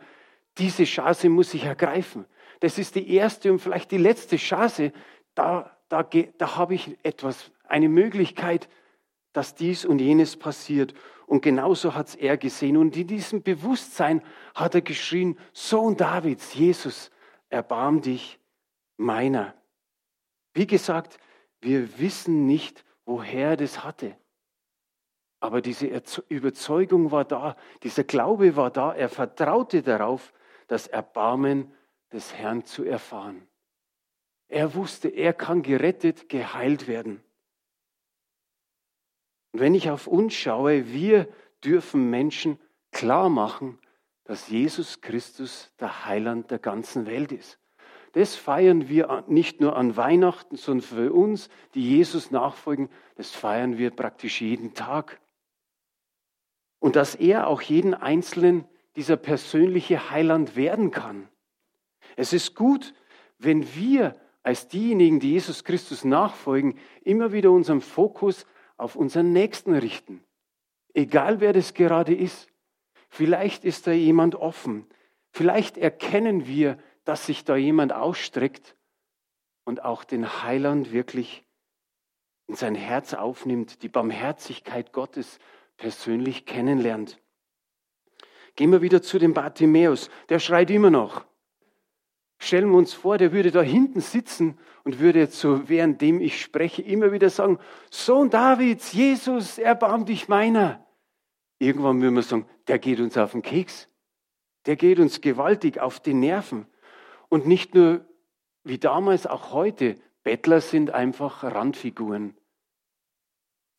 diese 0.58 0.86
Chance 0.86 1.30
muss 1.30 1.54
ich 1.54 1.64
ergreifen. 1.64 2.26
Das 2.60 2.80
ist 2.80 2.96
die 2.96 3.14
erste 3.14 3.52
und 3.52 3.60
vielleicht 3.60 3.92
die 3.92 3.98
letzte 3.98 4.38
Chance. 4.38 4.92
Da, 5.36 5.78
da, 5.90 6.04
da 6.04 6.58
habe 6.58 6.76
ich 6.76 6.98
etwas, 7.04 7.52
eine 7.68 7.90
Möglichkeit, 7.90 8.70
dass 9.38 9.54
dies 9.54 9.86
und 9.86 10.00
jenes 10.00 10.36
passiert. 10.36 10.96
Und 11.28 11.44
genauso 11.44 11.94
hat 11.94 12.08
es 12.08 12.16
er 12.16 12.38
gesehen. 12.38 12.76
Und 12.76 12.98
in 12.98 13.06
diesem 13.06 13.44
Bewusstsein 13.44 14.24
hat 14.56 14.74
er 14.74 14.82
geschrien, 14.82 15.38
Sohn 15.54 15.96
Davids, 15.96 16.56
Jesus, 16.56 17.12
erbarm 17.50 18.02
dich 18.02 18.40
meiner. 18.98 19.54
Wie 20.56 20.66
gesagt, 20.66 21.20
wir 21.62 22.00
wissen 22.00 22.48
nicht, 22.48 22.84
woher 23.06 23.50
er 23.50 23.58
das 23.58 23.84
hatte. 23.84 24.18
Aber 25.40 25.62
diese 25.62 25.86
Überzeugung 26.30 27.12
war 27.12 27.24
da, 27.24 27.56
dieser 27.84 28.06
Glaube 28.06 28.56
war 28.56 28.72
da. 28.72 28.92
Er 28.92 29.08
vertraute 29.08 29.84
darauf, 29.84 30.34
das 30.66 30.88
Erbarmen 30.88 31.72
des 32.12 32.34
Herrn 32.34 32.66
zu 32.66 32.86
erfahren. 32.86 33.48
Er 34.48 34.74
wusste, 34.74 35.10
er 35.10 35.34
kann 35.34 35.62
gerettet, 35.62 36.28
geheilt 36.28 36.88
werden. 36.88 37.22
Und 39.52 39.60
wenn 39.60 39.76
ich 39.76 39.90
auf 39.90 40.08
uns 40.08 40.34
schaue, 40.34 40.92
wir 40.92 41.28
dürfen 41.64 42.10
Menschen 42.10 42.60
klar 42.92 43.30
machen, 43.30 43.80
dass 44.24 44.50
Jesus 44.50 45.02
Christus 45.02 45.74
der 45.80 46.06
Heiland 46.06 46.52
der 46.52 46.60
ganzen 46.60 47.06
Welt 47.06 47.32
ist. 47.32 47.60
Das 48.14 48.36
feiern 48.36 48.90
wir 48.90 49.24
nicht 49.28 49.62
nur 49.62 49.76
an 49.76 49.96
Weihnachten, 49.96 50.56
sondern 50.58 50.88
für 50.88 51.14
uns, 51.14 51.50
die 51.76 51.88
Jesus 51.88 52.32
nachfolgen, 52.32 52.90
das 53.16 53.32
feiern 53.32 53.78
wir 53.78 53.92
praktisch 53.92 54.42
jeden 54.42 54.74
Tag. 54.74 55.22
Und 56.80 56.96
dass 56.96 57.16
er 57.16 57.48
auch 57.48 57.62
jeden 57.62 57.94
Einzelnen 57.94 58.66
dieser 58.96 59.18
persönliche 59.18 60.10
Heiland 60.10 60.56
werden 60.56 60.92
kann. 60.92 61.30
Es 62.16 62.34
ist 62.34 62.56
gut, 62.56 62.94
wenn 63.38 63.76
wir 63.76 64.16
als 64.42 64.68
diejenigen, 64.68 65.20
die 65.20 65.34
Jesus 65.34 65.64
Christus 65.64 66.04
nachfolgen, 66.04 66.80
immer 67.04 67.32
wieder 67.32 67.52
unseren 67.52 67.82
Fokus 67.82 68.46
auf 68.78 68.96
unseren 68.96 69.34
Nächsten 69.34 69.74
richten. 69.74 70.24
Egal 70.94 71.42
wer 71.42 71.54
das 71.54 71.74
gerade 71.74 72.16
ist. 72.16 72.48
Vielleicht 73.10 73.66
ist 73.66 73.88
da 73.88 73.92
jemand 73.92 74.36
offen. 74.36 74.88
Vielleicht 75.32 75.78
erkennen 75.78 76.48
wir, 76.48 76.78
dass 77.04 77.26
sich 77.26 77.44
da 77.44 77.56
jemand 77.56 77.94
ausstreckt 77.94 78.76
und 79.64 79.84
auch 79.84 80.04
den 80.04 80.44
Heiland 80.44 80.92
wirklich 80.92 81.46
in 82.48 82.56
sein 82.56 82.76
Herz 82.76 83.14
aufnimmt, 83.14 83.84
die 83.84 83.90
Barmherzigkeit 83.90 84.94
Gottes 84.94 85.40
persönlich 85.76 86.46
kennenlernt. 86.46 87.22
Gehen 88.56 88.72
wir 88.72 88.82
wieder 88.82 89.02
zu 89.02 89.20
dem 89.20 89.34
Bartimäus. 89.34 90.10
Der 90.30 90.40
schreit 90.40 90.72
immer 90.72 90.90
noch. 90.90 91.26
Stellen 92.40 92.70
wir 92.70 92.78
uns 92.78 92.94
vor, 92.94 93.18
der 93.18 93.32
würde 93.32 93.52
da 93.52 93.62
hinten 93.62 94.00
sitzen 94.00 94.58
und 94.84 95.00
würde 95.00 95.20
jetzt 95.20 95.40
so, 95.40 95.68
währenddem 95.70 96.22
ich 96.22 96.42
spreche, 96.42 96.82
immer 96.82 97.12
wieder 97.12 97.30
sagen, 97.30 97.60
Sohn 97.90 98.30
Davids, 98.30 98.94
Jesus, 98.94 99.58
erbarm 99.58 100.06
dich 100.06 100.28
meiner. 100.28 100.86
Irgendwann 101.60 102.02
würden 102.02 102.16
wir 102.16 102.22
sagen, 102.22 102.46
der 102.68 102.78
geht 102.80 103.00
uns 103.00 103.18
auf 103.18 103.32
den 103.32 103.42
Keks. 103.42 103.90
Der 104.68 104.76
geht 104.76 105.00
uns 105.00 105.22
gewaltig 105.22 105.80
auf 105.80 106.00
die 106.00 106.14
Nerven. 106.14 106.68
Und 107.30 107.48
nicht 107.48 107.74
nur 107.74 108.06
wie 108.64 108.78
damals 108.78 109.26
auch 109.26 109.52
heute, 109.54 109.96
Bettler 110.24 110.62
sind 110.62 110.92
einfach 110.92 111.44
Randfiguren. 111.44 112.36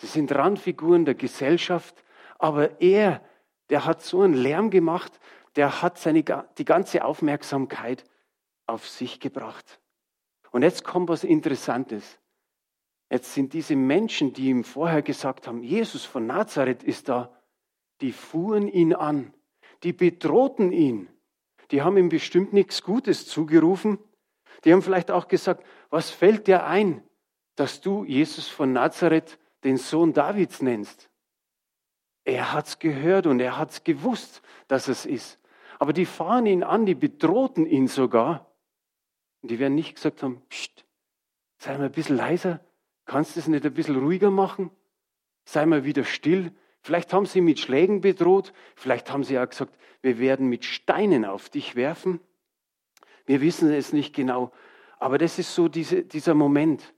Sie 0.00 0.06
sind 0.06 0.32
Randfiguren 0.34 1.04
der 1.04 1.14
Gesellschaft, 1.14 2.02
aber 2.38 2.80
er, 2.80 3.22
der 3.68 3.84
hat 3.84 4.02
so 4.02 4.22
einen 4.22 4.34
Lärm 4.34 4.70
gemacht, 4.70 5.20
der 5.56 5.82
hat 5.82 5.98
seine, 5.98 6.24
die 6.56 6.64
ganze 6.64 7.04
Aufmerksamkeit 7.04 8.04
auf 8.68 8.88
sich 8.88 9.20
gebracht. 9.20 9.80
Und 10.50 10.62
jetzt 10.62 10.84
kommt 10.84 11.08
was 11.08 11.24
Interessantes. 11.24 12.18
Jetzt 13.10 13.32
sind 13.34 13.52
diese 13.52 13.76
Menschen, 13.76 14.32
die 14.32 14.48
ihm 14.48 14.64
vorher 14.64 15.02
gesagt 15.02 15.46
haben, 15.46 15.62
Jesus 15.62 16.04
von 16.04 16.26
Nazareth 16.26 16.82
ist 16.82 17.08
da, 17.08 17.34
die 18.00 18.12
fuhren 18.12 18.68
ihn 18.68 18.94
an, 18.94 19.32
die 19.82 19.92
bedrohten 19.92 20.72
ihn, 20.72 21.08
die 21.70 21.82
haben 21.82 21.96
ihm 21.96 22.08
bestimmt 22.08 22.52
nichts 22.52 22.82
Gutes 22.82 23.26
zugerufen, 23.26 23.98
die 24.64 24.72
haben 24.72 24.82
vielleicht 24.82 25.10
auch 25.10 25.28
gesagt, 25.28 25.64
was 25.90 26.10
fällt 26.10 26.46
dir 26.46 26.64
ein, 26.64 27.02
dass 27.56 27.80
du 27.80 28.04
Jesus 28.04 28.48
von 28.48 28.72
Nazareth 28.72 29.38
den 29.64 29.78
Sohn 29.78 30.12
Davids 30.12 30.62
nennst? 30.62 31.10
Er 32.24 32.52
hat's 32.52 32.78
gehört 32.78 33.26
und 33.26 33.40
er 33.40 33.56
hat's 33.56 33.84
gewusst, 33.84 34.42
dass 34.66 34.88
es 34.88 35.06
ist. 35.06 35.40
Aber 35.78 35.92
die 35.92 36.04
fahren 36.04 36.46
ihn 36.46 36.62
an, 36.62 36.84
die 36.84 36.94
bedrohten 36.94 37.64
ihn 37.64 37.88
sogar. 37.88 38.47
Und 39.42 39.50
die 39.50 39.58
werden 39.58 39.74
nicht 39.74 39.94
gesagt 39.94 40.22
haben, 40.22 40.42
Psst, 40.48 40.84
sei 41.58 41.76
mal 41.76 41.86
ein 41.86 41.92
bisschen 41.92 42.16
leiser, 42.16 42.60
kannst 43.04 43.36
du 43.36 43.40
es 43.40 43.48
nicht 43.48 43.64
ein 43.64 43.74
bisschen 43.74 43.96
ruhiger 43.96 44.30
machen? 44.30 44.70
Sei 45.44 45.64
mal 45.66 45.84
wieder 45.84 46.04
still. 46.04 46.52
Vielleicht 46.80 47.12
haben 47.12 47.26
sie 47.26 47.40
mit 47.40 47.58
Schlägen 47.58 48.00
bedroht, 48.00 48.52
vielleicht 48.76 49.10
haben 49.10 49.24
sie 49.24 49.38
auch 49.38 49.48
gesagt, 49.48 49.76
wir 50.00 50.18
werden 50.18 50.48
mit 50.48 50.64
Steinen 50.64 51.24
auf 51.24 51.48
dich 51.48 51.74
werfen. 51.74 52.20
Wir 53.26 53.40
wissen 53.40 53.70
es 53.72 53.92
nicht 53.92 54.14
genau, 54.14 54.52
aber 54.98 55.18
das 55.18 55.38
ist 55.38 55.54
so 55.54 55.68
diese, 55.68 56.02
dieser 56.02 56.34
Moment. 56.34 56.94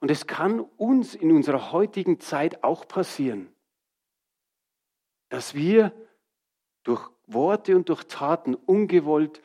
Und 0.00 0.10
es 0.10 0.26
kann 0.26 0.60
uns 0.60 1.14
in 1.14 1.32
unserer 1.32 1.72
heutigen 1.72 2.20
Zeit 2.20 2.62
auch 2.62 2.86
passieren, 2.86 3.48
dass 5.28 5.54
wir 5.54 5.92
durch 6.84 7.10
Worte 7.26 7.74
und 7.76 7.88
durch 7.88 8.04
Taten 8.04 8.54
ungewollt 8.54 9.42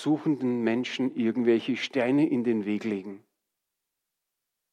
suchenden 0.00 0.62
Menschen 0.62 1.14
irgendwelche 1.14 1.76
Steine 1.76 2.28
in 2.28 2.44
den 2.44 2.64
Weg 2.64 2.84
legen. 2.84 3.22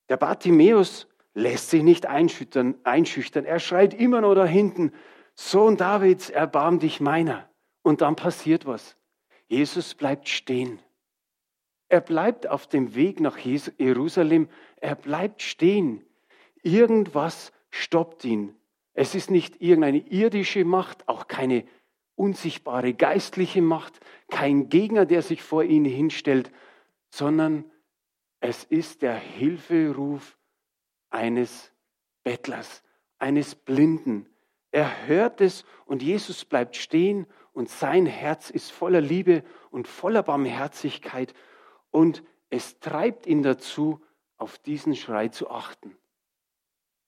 Der 0.07 0.17
Bartimäus 0.17 1.07
lässt 1.33 1.69
sich 1.69 1.83
nicht 1.83 2.05
einschüchtern, 2.05 2.75
einschüchtern. 2.83 3.45
Er 3.45 3.59
schreit 3.59 3.93
immer 3.93 4.21
noch 4.21 4.33
da 4.33 4.45
hinten, 4.45 4.93
Sohn 5.35 5.77
Davids, 5.77 6.29
erbarm 6.29 6.79
dich 6.79 6.99
meiner. 7.01 7.49
Und 7.81 8.01
dann 8.01 8.15
passiert 8.15 8.65
was. 8.65 8.95
Jesus 9.47 9.93
bleibt 9.93 10.29
stehen. 10.29 10.79
Er 11.89 12.01
bleibt 12.01 12.47
auf 12.47 12.67
dem 12.67 12.95
Weg 12.95 13.19
nach 13.19 13.37
Jerusalem. 13.37 14.47
Er 14.77 14.95
bleibt 14.95 15.41
stehen. 15.41 16.05
Irgendwas 16.61 17.51
stoppt 17.71 18.25
ihn. 18.25 18.55
Es 18.93 19.15
ist 19.15 19.31
nicht 19.31 19.61
irgendeine 19.61 19.99
irdische 19.99 20.65
Macht, 20.65 21.07
auch 21.07 21.27
keine 21.27 21.65
unsichtbare 22.19 22.93
geistliche 22.93 23.61
Macht, 23.61 24.01
kein 24.29 24.67
Gegner, 24.69 25.05
der 25.05 25.21
sich 25.21 25.41
vor 25.41 25.63
ihn 25.63 25.85
hinstellt, 25.85 26.51
sondern 27.09 27.63
es 28.41 28.65
ist 28.65 29.01
der 29.01 29.15
Hilferuf 29.15 30.37
eines 31.09 31.71
Bettlers, 32.23 32.83
eines 33.19 33.55
Blinden. 33.55 34.27
Er 34.71 35.07
hört 35.07 35.39
es 35.39 35.63
und 35.85 36.03
Jesus 36.03 36.43
bleibt 36.43 36.75
stehen 36.75 37.25
und 37.53 37.69
sein 37.69 38.05
Herz 38.05 38.49
ist 38.49 38.71
voller 38.71 39.01
Liebe 39.01 39.43
und 39.71 39.87
voller 39.87 40.21
Barmherzigkeit 40.21 41.33
und 41.89 42.21
es 42.49 42.79
treibt 42.79 43.27
ihn 43.27 43.43
dazu, 43.43 44.01
auf 44.37 44.57
diesen 44.57 44.95
Schrei 44.95 45.29
zu 45.29 45.49
achten. 45.49 45.97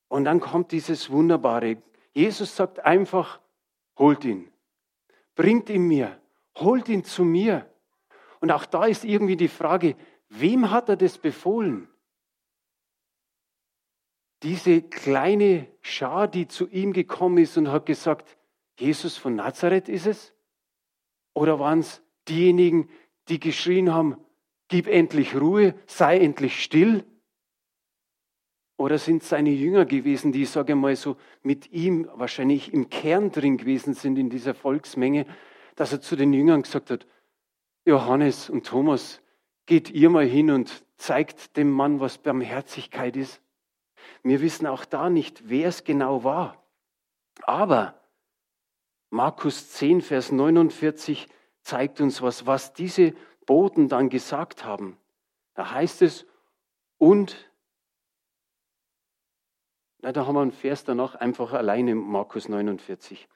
Und 0.08 0.26
dann 0.26 0.40
kommt 0.40 0.72
dieses 0.72 1.10
Wunderbare. 1.10 1.82
Jesus 2.14 2.56
sagt 2.56 2.80
einfach, 2.80 3.40
holt 3.98 4.26
ihn 4.26 4.51
bringt 5.36 5.70
ihn 5.70 5.88
mir, 5.88 6.20
holt 6.58 6.90
ihn 6.90 7.04
zu 7.04 7.24
mir. 7.24 7.70
Und 8.40 8.52
auch 8.52 8.66
da 8.66 8.86
ist 8.86 9.06
irgendwie 9.06 9.38
die 9.38 9.48
Frage, 9.48 9.96
wem 10.30 10.72
hat 10.72 10.90
er 10.90 10.98
das 10.98 11.18
befohlen? 11.18 11.88
Diese 14.44 14.82
kleine 14.82 15.68
Schar, 15.82 16.28
die 16.28 16.48
zu 16.48 16.68
ihm 16.68 16.94
gekommen 16.94 17.38
ist 17.38 17.58
und 17.58 17.72
hat 17.72 17.86
gesagt, 17.86 18.38
Jesus 18.80 19.18
von 19.18 19.36
Nazareth 19.36 19.88
ist 19.88 20.08
es? 20.08 20.34
Oder 21.34 21.60
waren 21.60 21.80
es 21.80 22.02
diejenigen, 22.28 22.90
die 23.30 23.40
geschrien 23.40 23.94
haben, 23.94 24.18
gib 24.68 24.88
endlich 24.88 25.36
Ruhe, 25.36 25.76
sei 25.86 26.20
endlich 26.20 26.64
still? 26.64 27.06
Oder 28.82 28.98
sind 28.98 29.22
seine 29.22 29.52
Jünger 29.52 29.86
gewesen, 29.86 30.32
die, 30.32 30.44
sage 30.44 30.74
mal 30.74 30.96
so, 30.96 31.16
mit 31.44 31.72
ihm 31.72 32.10
wahrscheinlich 32.16 32.74
im 32.74 32.90
Kern 32.90 33.32
drin 33.32 33.58
gewesen 33.58 33.94
sind 33.94 34.18
in 34.18 34.32
dieser 34.32 34.56
Volksmenge, 34.56 35.28
dass 35.76 35.92
er 35.92 36.02
zu 36.02 36.16
den 36.16 36.34
Jüngern 36.34 36.64
gesagt 36.64 36.90
hat, 36.90 37.06
Johannes 37.86 38.50
und 38.50 38.66
Thomas, 38.66 39.22
geht 39.68 39.92
ihr 39.92 40.10
mal 40.10 40.26
hin 40.26 40.50
und 40.50 40.84
zeigt 40.98 41.58
dem 41.58 41.70
Mann, 41.70 42.00
was 42.00 42.18
Barmherzigkeit 42.18 43.16
ist. 43.18 43.40
Wir 44.24 44.42
wissen 44.42 44.66
auch 44.66 44.84
da 44.84 45.12
nicht, 45.12 45.48
wer 45.48 45.68
es 45.68 45.84
genau 45.84 46.24
war. 46.24 46.66
Aber 47.44 48.02
Markus 49.12 49.70
10, 49.74 50.02
Vers 50.02 50.32
49 50.32 51.28
zeigt 51.62 52.02
uns 52.02 52.24
was, 52.24 52.48
was 52.48 52.74
diese 52.74 53.14
Boten 53.46 53.90
dann 53.90 54.10
gesagt 54.10 54.66
haben. 54.66 54.98
Da 55.54 55.70
heißt 55.70 56.02
es, 56.02 56.26
und 56.98 57.51
na, 60.02 60.12
da 60.12 60.26
haben 60.26 60.36
wir 60.36 60.42
einen 60.42 60.52
Vers 60.52 60.84
danach 60.84 61.16
einfach 61.16 61.54
alleine, 61.54 61.96
Markus 61.96 62.50
49. 62.50 63.28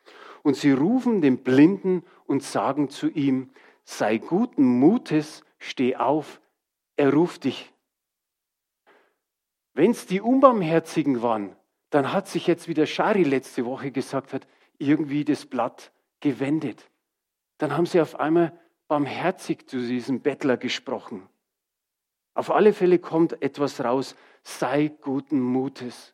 Und 0.43 0.55
sie 0.55 0.71
rufen 0.71 1.21
den 1.21 1.43
Blinden 1.43 2.03
und 2.25 2.43
sagen 2.43 2.89
zu 2.89 3.09
ihm, 3.09 3.51
sei 3.83 4.17
guten 4.17 4.63
Mutes, 4.63 5.43
steh 5.59 5.95
auf, 5.95 6.41
er 6.95 7.13
ruft 7.13 7.43
dich. 7.43 7.71
Wenn 9.73 9.91
es 9.91 10.05
die 10.07 10.21
Unbarmherzigen 10.21 11.21
waren, 11.21 11.55
dann 11.89 12.11
hat 12.11 12.27
sich 12.27 12.47
jetzt, 12.47 12.67
wie 12.67 12.73
der 12.73 12.87
Schari 12.87 13.23
letzte 13.23 13.65
Woche 13.65 13.91
gesagt 13.91 14.33
hat, 14.33 14.47
irgendwie 14.77 15.23
das 15.23 15.45
Blatt 15.45 15.91
gewendet. 16.19 16.89
Dann 17.57 17.77
haben 17.77 17.85
sie 17.85 18.01
auf 18.01 18.19
einmal 18.19 18.57
barmherzig 18.87 19.67
zu 19.67 19.77
diesem 19.77 20.21
Bettler 20.21 20.57
gesprochen. 20.57 21.27
Auf 22.33 22.51
alle 22.51 22.73
Fälle 22.73 22.99
kommt 22.99 23.41
etwas 23.41 23.83
raus, 23.83 24.15
sei 24.43 24.89
guten 25.01 25.39
Mutes. 25.39 26.13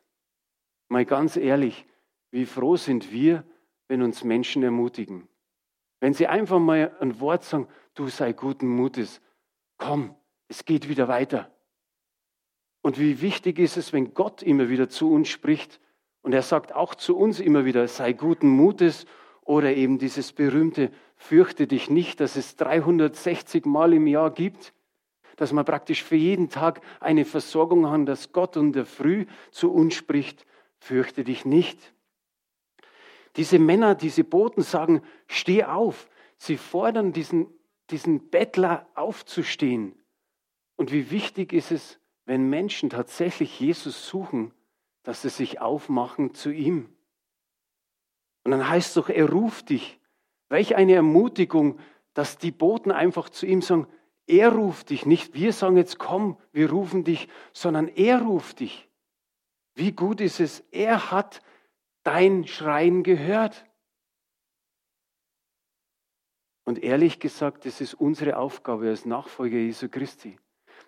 Mal 0.92 1.06
ganz 1.06 1.38
ehrlich, 1.38 1.86
wie 2.32 2.44
froh 2.44 2.76
sind 2.76 3.10
wir, 3.12 3.44
wenn 3.88 4.02
uns 4.02 4.24
Menschen 4.24 4.62
ermutigen. 4.62 5.26
Wenn 6.00 6.12
sie 6.12 6.26
einfach 6.26 6.58
mal 6.58 6.94
ein 7.00 7.18
Wort 7.18 7.44
sagen, 7.44 7.66
du 7.94 8.08
sei 8.08 8.34
guten 8.34 8.68
Mutes, 8.68 9.22
komm, 9.78 10.14
es 10.48 10.66
geht 10.66 10.90
wieder 10.90 11.08
weiter. 11.08 11.50
Und 12.82 13.00
wie 13.00 13.22
wichtig 13.22 13.58
ist 13.58 13.78
es, 13.78 13.94
wenn 13.94 14.12
Gott 14.12 14.42
immer 14.42 14.68
wieder 14.68 14.90
zu 14.90 15.10
uns 15.10 15.30
spricht 15.30 15.80
und 16.20 16.34
er 16.34 16.42
sagt 16.42 16.74
auch 16.74 16.94
zu 16.94 17.16
uns 17.16 17.40
immer 17.40 17.64
wieder, 17.64 17.88
sei 17.88 18.12
guten 18.12 18.48
Mutes 18.48 19.06
oder 19.40 19.74
eben 19.74 19.98
dieses 19.98 20.34
berühmte, 20.34 20.90
fürchte 21.16 21.66
dich 21.66 21.88
nicht, 21.88 22.20
dass 22.20 22.36
es 22.36 22.56
360 22.56 23.64
Mal 23.64 23.94
im 23.94 24.06
Jahr 24.06 24.30
gibt, 24.30 24.74
dass 25.36 25.54
man 25.54 25.64
praktisch 25.64 26.04
für 26.04 26.16
jeden 26.16 26.50
Tag 26.50 26.82
eine 27.00 27.24
Versorgung 27.24 27.90
hat, 27.90 28.06
dass 28.06 28.34
Gott 28.34 28.56
in 28.56 28.72
der 28.72 28.84
Früh 28.84 29.24
zu 29.52 29.72
uns 29.72 29.94
spricht 29.94 30.44
fürchte 30.82 31.22
dich 31.22 31.44
nicht. 31.44 31.94
Diese 33.36 33.60
Männer, 33.60 33.94
diese 33.94 34.24
Boten 34.24 34.62
sagen, 34.62 35.02
steh 35.28 35.64
auf. 35.64 36.10
Sie 36.36 36.56
fordern 36.56 37.12
diesen, 37.12 37.46
diesen 37.90 38.30
Bettler 38.30 38.88
aufzustehen. 38.96 39.94
Und 40.76 40.90
wie 40.90 41.12
wichtig 41.12 41.52
ist 41.52 41.70
es, 41.70 42.00
wenn 42.24 42.50
Menschen 42.50 42.90
tatsächlich 42.90 43.60
Jesus 43.60 44.08
suchen, 44.08 44.52
dass 45.04 45.22
sie 45.22 45.28
sich 45.28 45.60
aufmachen 45.60 46.34
zu 46.34 46.50
ihm. 46.50 46.88
Und 48.42 48.50
dann 48.50 48.68
heißt 48.68 48.88
es 48.88 48.94
doch, 48.94 49.08
er 49.08 49.30
ruft 49.30 49.70
dich. 49.70 50.00
Welch 50.48 50.74
eine 50.74 50.94
Ermutigung, 50.94 51.78
dass 52.12 52.38
die 52.38 52.50
Boten 52.50 52.90
einfach 52.90 53.28
zu 53.28 53.46
ihm 53.46 53.62
sagen, 53.62 53.86
er 54.26 54.52
ruft 54.52 54.90
dich, 54.90 55.06
nicht 55.06 55.34
wir 55.34 55.52
sagen 55.52 55.76
jetzt 55.76 55.98
komm, 55.98 56.38
wir 56.52 56.70
rufen 56.70 57.04
dich, 57.04 57.28
sondern 57.52 57.88
er 57.88 58.22
ruft 58.22 58.60
dich. 58.60 58.88
Wie 59.74 59.92
gut 59.92 60.20
ist 60.20 60.40
es, 60.40 60.60
er 60.70 61.10
hat 61.10 61.42
dein 62.02 62.46
Schreien 62.46 63.02
gehört. 63.02 63.64
Und 66.64 66.82
ehrlich 66.82 67.18
gesagt, 67.18 67.66
es 67.66 67.80
ist 67.80 67.94
unsere 67.94 68.36
Aufgabe 68.36 68.88
als 68.88 69.04
Nachfolger 69.04 69.56
Jesu 69.56 69.88
Christi, 69.88 70.38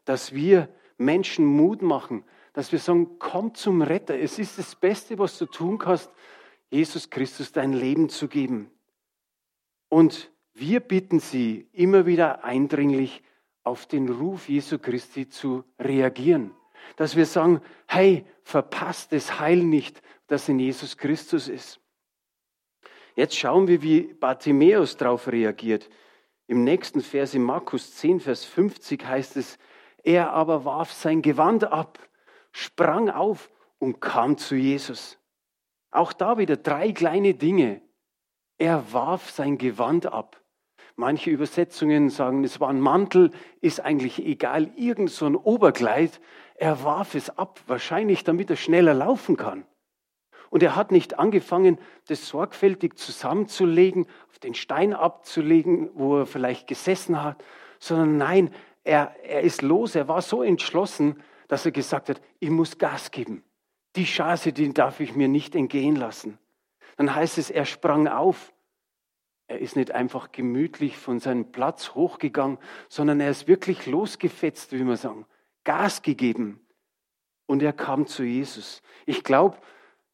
dass 0.04 0.32
wir 0.32 0.68
Menschen 0.96 1.44
Mut 1.44 1.82
machen, 1.82 2.24
dass 2.52 2.70
wir 2.70 2.78
sagen, 2.78 3.18
komm 3.18 3.54
zum 3.54 3.82
Retter. 3.82 4.16
Es 4.16 4.38
ist 4.38 4.58
das 4.58 4.76
Beste, 4.76 5.18
was 5.18 5.38
du 5.38 5.46
tun 5.46 5.78
kannst, 5.78 6.10
Jesus 6.70 7.10
Christus 7.10 7.52
dein 7.52 7.72
Leben 7.72 8.08
zu 8.08 8.28
geben. 8.28 8.70
Und 9.88 10.30
wir 10.52 10.80
bitten 10.80 11.18
sie 11.18 11.68
immer 11.72 12.06
wieder 12.06 12.44
eindringlich, 12.44 13.22
auf 13.64 13.86
den 13.86 14.10
Ruf 14.10 14.48
Jesu 14.48 14.78
Christi 14.78 15.28
zu 15.28 15.64
reagieren. 15.78 16.54
Dass 16.96 17.16
wir 17.16 17.26
sagen, 17.26 17.60
hey, 17.86 18.24
verpasst 18.42 19.12
das 19.12 19.38
Heil 19.40 19.62
nicht, 19.62 20.02
das 20.26 20.48
in 20.48 20.58
Jesus 20.58 20.96
Christus 20.96 21.48
ist. 21.48 21.80
Jetzt 23.16 23.36
schauen 23.36 23.68
wir, 23.68 23.82
wie 23.82 24.14
Bartimäus 24.14 24.96
darauf 24.96 25.28
reagiert. 25.28 25.88
Im 26.46 26.64
nächsten 26.64 27.00
Vers 27.00 27.34
in 27.34 27.42
Markus 27.42 27.94
10, 27.94 28.20
Vers 28.20 28.44
50 28.44 29.04
heißt 29.06 29.36
es, 29.36 29.58
er 30.02 30.32
aber 30.32 30.64
warf 30.64 30.92
sein 30.92 31.22
Gewand 31.22 31.64
ab, 31.64 31.98
sprang 32.52 33.08
auf 33.08 33.50
und 33.78 34.00
kam 34.00 34.36
zu 34.36 34.54
Jesus. 34.54 35.18
Auch 35.90 36.12
da 36.12 36.38
wieder 36.38 36.56
drei 36.56 36.92
kleine 36.92 37.34
Dinge. 37.34 37.80
Er 38.58 38.92
warf 38.92 39.30
sein 39.30 39.58
Gewand 39.58 40.06
ab. 40.06 40.40
Manche 40.96 41.30
Übersetzungen 41.30 42.10
sagen, 42.10 42.44
es 42.44 42.60
war 42.60 42.68
ein 42.68 42.80
Mantel, 42.80 43.30
ist 43.60 43.80
eigentlich 43.80 44.24
egal, 44.24 44.70
irgend 44.76 45.10
so 45.10 45.26
ein 45.26 45.34
Oberkleid. 45.34 46.20
Er 46.54 46.84
warf 46.84 47.14
es 47.14 47.30
ab, 47.36 47.60
wahrscheinlich 47.66 48.24
damit 48.24 48.50
er 48.50 48.56
schneller 48.56 48.94
laufen 48.94 49.36
kann. 49.36 49.66
Und 50.50 50.62
er 50.62 50.76
hat 50.76 50.92
nicht 50.92 51.18
angefangen, 51.18 51.78
das 52.06 52.28
sorgfältig 52.28 52.96
zusammenzulegen, 52.96 54.06
auf 54.30 54.38
den 54.38 54.54
Stein 54.54 54.94
abzulegen, 54.94 55.90
wo 55.94 56.18
er 56.18 56.26
vielleicht 56.26 56.68
gesessen 56.68 57.22
hat, 57.22 57.42
sondern 57.80 58.18
nein, 58.18 58.54
er, 58.84 59.16
er 59.24 59.40
ist 59.40 59.62
los, 59.62 59.94
er 59.94 60.06
war 60.06 60.22
so 60.22 60.42
entschlossen, 60.42 61.20
dass 61.48 61.66
er 61.66 61.72
gesagt 61.72 62.08
hat, 62.08 62.20
ich 62.38 62.50
muss 62.50 62.78
Gas 62.78 63.10
geben. 63.10 63.42
Die 63.96 64.04
Chance, 64.04 64.52
die 64.52 64.72
darf 64.72 65.00
ich 65.00 65.16
mir 65.16 65.28
nicht 65.28 65.54
entgehen 65.54 65.96
lassen. 65.96 66.38
Dann 66.96 67.14
heißt 67.14 67.38
es, 67.38 67.50
er 67.50 67.64
sprang 67.64 68.08
auf. 68.08 68.52
Er 69.46 69.58
ist 69.58 69.76
nicht 69.76 69.90
einfach 69.90 70.32
gemütlich 70.32 70.96
von 70.96 71.20
seinem 71.20 71.52
Platz 71.52 71.94
hochgegangen, 71.94 72.58
sondern 72.88 73.20
er 73.20 73.30
ist 73.30 73.46
wirklich 73.46 73.86
losgefetzt, 73.86 74.72
wie 74.72 74.84
wir 74.84 74.96
sagen, 74.96 75.26
Gas 75.64 76.03
gegeben. 76.03 76.61
Und 77.46 77.62
er 77.62 77.72
kam 77.72 78.07
zu 78.07 78.22
Jesus. 78.22 78.83
Ich 79.07 79.24
glaube, 79.24 79.59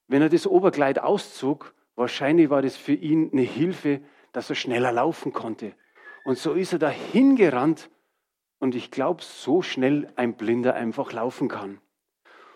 wenn 0.09 0.23
er 0.23 0.29
das 0.29 0.47
Oberkleid 0.47 0.99
auszog, 0.99 1.75
wahrscheinlich 1.95 2.51
war 2.51 2.63
das 2.63 2.77
für 2.77 2.95
ihn 2.95 3.31
eine 3.33 3.43
Hilfe, 3.43 4.01
dass 4.33 4.51
er 4.51 4.57
schneller 4.57 4.93
laufen 4.93 5.33
konnte. 5.33 5.75
Und 6.25 6.39
so 6.39 6.55
ist 6.55 6.73
er 6.73 6.79
dahin 6.79 7.37
gerannt 7.37 7.91
und 8.59 8.75
ich 8.75 8.91
glaube, 8.91 9.23
so 9.23 9.63
schnell 9.63 10.13
ein 10.17 10.37
Blinder 10.37 10.75
einfach 10.75 11.13
laufen 11.13 11.49
kann. 11.49 11.81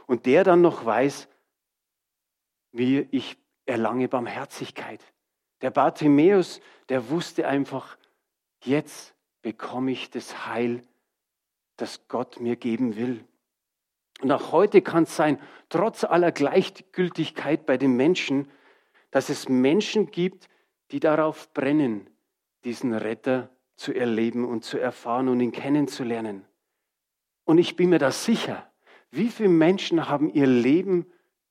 Und 0.06 0.26
der 0.26 0.44
dann 0.44 0.60
noch 0.60 0.84
weiß, 0.84 1.28
wie 2.72 3.08
ich 3.10 3.38
erlange 3.64 4.08
Barmherzigkeit. 4.08 5.00
Der 5.62 5.70
Bartimäus, 5.70 6.60
der 6.88 7.08
wusste 7.08 7.48
einfach, 7.48 7.96
jetzt 8.62 9.14
bekomme 9.40 9.92
ich 9.92 10.10
das 10.10 10.46
Heil, 10.46 10.82
das 11.76 12.08
Gott 12.08 12.40
mir 12.40 12.56
geben 12.56 12.96
will. 12.96 13.24
Und 14.20 14.30
auch 14.30 14.52
heute 14.52 14.80
kann 14.80 15.04
es 15.04 15.16
sein, 15.16 15.40
trotz 15.68 16.04
aller 16.04 16.32
Gleichgültigkeit 16.32 17.66
bei 17.66 17.76
den 17.76 17.96
Menschen, 17.96 18.48
dass 19.10 19.28
es 19.28 19.48
Menschen 19.48 20.10
gibt, 20.10 20.48
die 20.90 21.00
darauf 21.00 21.52
brennen, 21.52 22.08
diesen 22.64 22.94
Retter 22.94 23.50
zu 23.76 23.92
erleben 23.92 24.44
und 24.44 24.64
zu 24.64 24.78
erfahren 24.78 25.28
und 25.28 25.40
ihn 25.40 25.52
kennenzulernen. 25.52 26.44
Und 27.44 27.58
ich 27.58 27.76
bin 27.76 27.90
mir 27.90 27.98
da 27.98 28.10
sicher, 28.10 28.70
wie 29.10 29.28
viele 29.28 29.48
Menschen 29.48 30.08
haben 30.08 30.32
ihr 30.32 30.46
Leben 30.46 31.06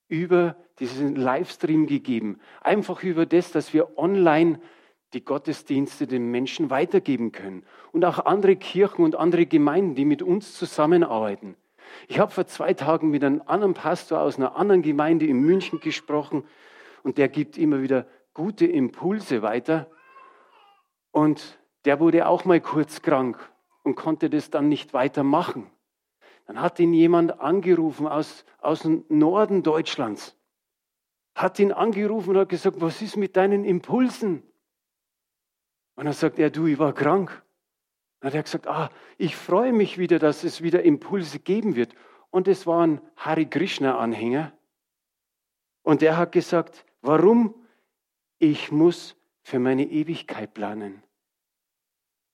über 0.08 0.58
diesen 0.80 1.16
Livestream 1.16 1.88
gegeben? 1.88 2.40
Einfach 2.62 3.04
über 3.04 3.26
das, 3.26 3.52
dass 3.52 3.74
wir 3.74 3.98
online 3.98 4.60
die 5.14 5.24
Gottesdienste 5.24 6.08
den 6.08 6.32
Menschen 6.32 6.70
weitergeben 6.70 7.32
können. 7.32 7.66
Und 7.92 8.06
auch 8.06 8.26
andere 8.26 8.56
Kirchen 8.56 9.04
und 9.04 9.16
andere 9.16 9.46
Gemeinden, 9.46 9.96
die 9.96 10.06
mit 10.06 10.22
uns 10.22 10.56
zusammenarbeiten. 10.58 11.56
Ich 12.08 12.20
habe 12.20 12.32
vor 12.32 12.48
zwei 12.48 12.74
Tagen 12.74 13.10
mit 13.10 13.24
einem 13.24 13.42
anderen 13.46 13.74
Pastor 13.74 14.22
aus 14.22 14.38
einer 14.38 14.56
anderen 14.56 14.82
Gemeinde 14.82 15.26
in 15.26 15.40
München 15.40 15.80
gesprochen 15.80 16.44
und 17.04 17.18
der 17.18 17.30
gibt 17.30 17.58
immer 17.58 17.82
wieder 17.82 18.08
gute 18.34 18.66
Impulse 18.66 19.42
weiter. 19.42 19.90
Und 21.12 21.60
der 21.86 22.00
wurde 22.00 22.28
auch 22.28 22.46
mal 22.46 22.62
kurz 22.62 23.02
krank 23.02 23.38
und 23.84 23.96
konnte 23.96 24.30
das 24.30 24.50
dann 24.50 24.70
nicht 24.70 24.94
weitermachen. 24.94 25.70
Dann 26.48 26.60
hat 26.60 26.80
ihn 26.80 26.94
jemand 26.94 27.40
angerufen 27.40 28.08
aus, 28.08 28.46
aus 28.60 28.82
dem 28.82 29.06
Norden 29.10 29.64
Deutschlands, 29.64 30.38
hat 31.36 31.60
ihn 31.60 31.72
angerufen 31.72 32.32
und 32.32 32.38
hat 32.38 32.50
gesagt, 32.50 32.82
was 32.82 33.02
ist 33.02 33.16
mit 33.16 33.38
deinen 33.38 33.64
Impulsen? 33.64 34.44
Und 35.96 36.06
dann 36.06 36.14
sagt 36.14 36.40
er, 36.40 36.50
du, 36.50 36.66
ich 36.68 36.80
war 36.80 36.94
krank. 36.94 37.44
Dann 38.20 38.30
hat 38.30 38.36
er 38.36 38.44
gesagt, 38.44 38.68
ah, 38.68 38.90
ich 39.18 39.36
freue 39.36 39.74
mich 39.74 39.98
wieder, 39.98 40.20
dass 40.20 40.44
es 40.44 40.62
wieder 40.62 40.84
Impulse 40.84 41.40
geben 41.40 41.76
wird. 41.76 41.94
Und 42.30 42.48
es 42.48 42.66
war 42.66 42.86
ein 42.86 43.02
Hari 43.16 43.46
Krishna-Anhänger. 43.46 44.54
Und 45.84 46.02
der 46.02 46.18
hat 46.18 46.32
gesagt, 46.32 46.86
warum? 47.02 47.54
Ich 48.40 48.72
muss 48.72 49.16
für 49.44 49.60
meine 49.60 49.86
Ewigkeit 49.86 50.54
planen. 50.54 51.04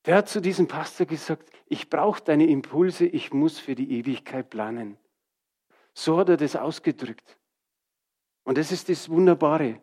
Der 0.05 0.15
hat 0.15 0.29
zu 0.29 0.41
diesem 0.41 0.67
Pastor 0.67 1.05
gesagt, 1.05 1.49
ich 1.67 1.89
brauche 1.89 2.23
deine 2.23 2.47
Impulse, 2.47 3.05
ich 3.05 3.33
muss 3.33 3.59
für 3.59 3.75
die 3.75 3.91
Ewigkeit 3.99 4.49
planen. 4.49 4.97
So 5.93 6.17
hat 6.17 6.29
er 6.29 6.37
das 6.37 6.55
ausgedrückt. 6.55 7.37
Und 8.43 8.57
das 8.57 8.71
ist 8.71 8.89
das 8.89 9.09
Wunderbare. 9.09 9.81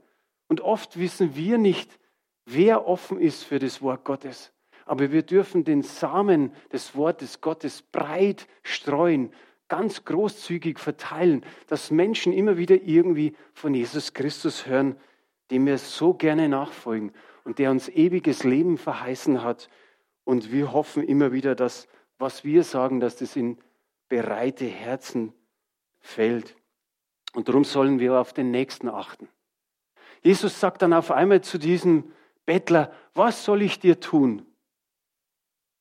Und 0.49 0.61
oft 0.63 0.99
wissen 0.99 1.37
wir 1.37 1.59
nicht, 1.59 1.99
wer 2.47 2.87
offen 2.87 3.21
ist 3.21 3.45
für 3.45 3.59
das 3.59 3.83
Wort 3.83 4.05
Gottes. 4.05 4.53
Aber 4.87 5.13
wir 5.13 5.23
dürfen 5.23 5.65
den 5.65 5.83
Samen 5.83 6.53
des 6.73 6.95
Wortes 6.95 7.41
Gottes 7.41 7.83
breit 7.83 8.47
streuen, 8.63 9.33
ganz 9.69 10.05
großzügig 10.05 10.79
verteilen, 10.79 11.45
dass 11.67 11.91
Menschen 11.91 12.33
immer 12.33 12.57
wieder 12.57 12.81
irgendwie 12.83 13.35
von 13.53 13.75
Jesus 13.75 14.15
Christus 14.15 14.67
hören, 14.67 14.97
dem 15.51 15.67
wir 15.67 15.79
so 15.79 16.15
gerne 16.15 16.49
nachfolgen 16.49 17.13
und 17.45 17.59
der 17.59 17.71
uns 17.71 17.89
ewiges 17.89 18.45
Leben 18.45 18.79
verheißen 18.79 19.43
hat. 19.43 19.69
Und 20.25 20.53
wir 20.53 20.73
hoffen 20.73 21.03
immer 21.03 21.33
wieder, 21.33 21.55
dass 21.55 21.89
was 22.19 22.45
wir 22.45 22.65
sagen, 22.65 23.01
dass 23.01 23.17
das 23.17 23.37
in 23.37 23.59
bereite 24.09 24.65
Herzen 24.65 25.33
fällt. 26.01 26.57
Und 27.35 27.49
darum 27.49 27.65
sollen 27.65 27.99
wir 27.99 28.15
auf 28.15 28.33
den 28.33 28.51
Nächsten 28.51 28.89
achten. 28.89 29.29
Jesus 30.23 30.59
sagt 30.59 30.83
dann 30.83 30.93
auf 30.93 31.11
einmal 31.11 31.43
zu 31.43 31.59
diesem 31.59 32.13
Bettler, 32.47 32.93
was 33.15 33.45
soll 33.45 33.63
ich 33.63 33.81
dir 33.81 34.01
tun? 34.01 34.47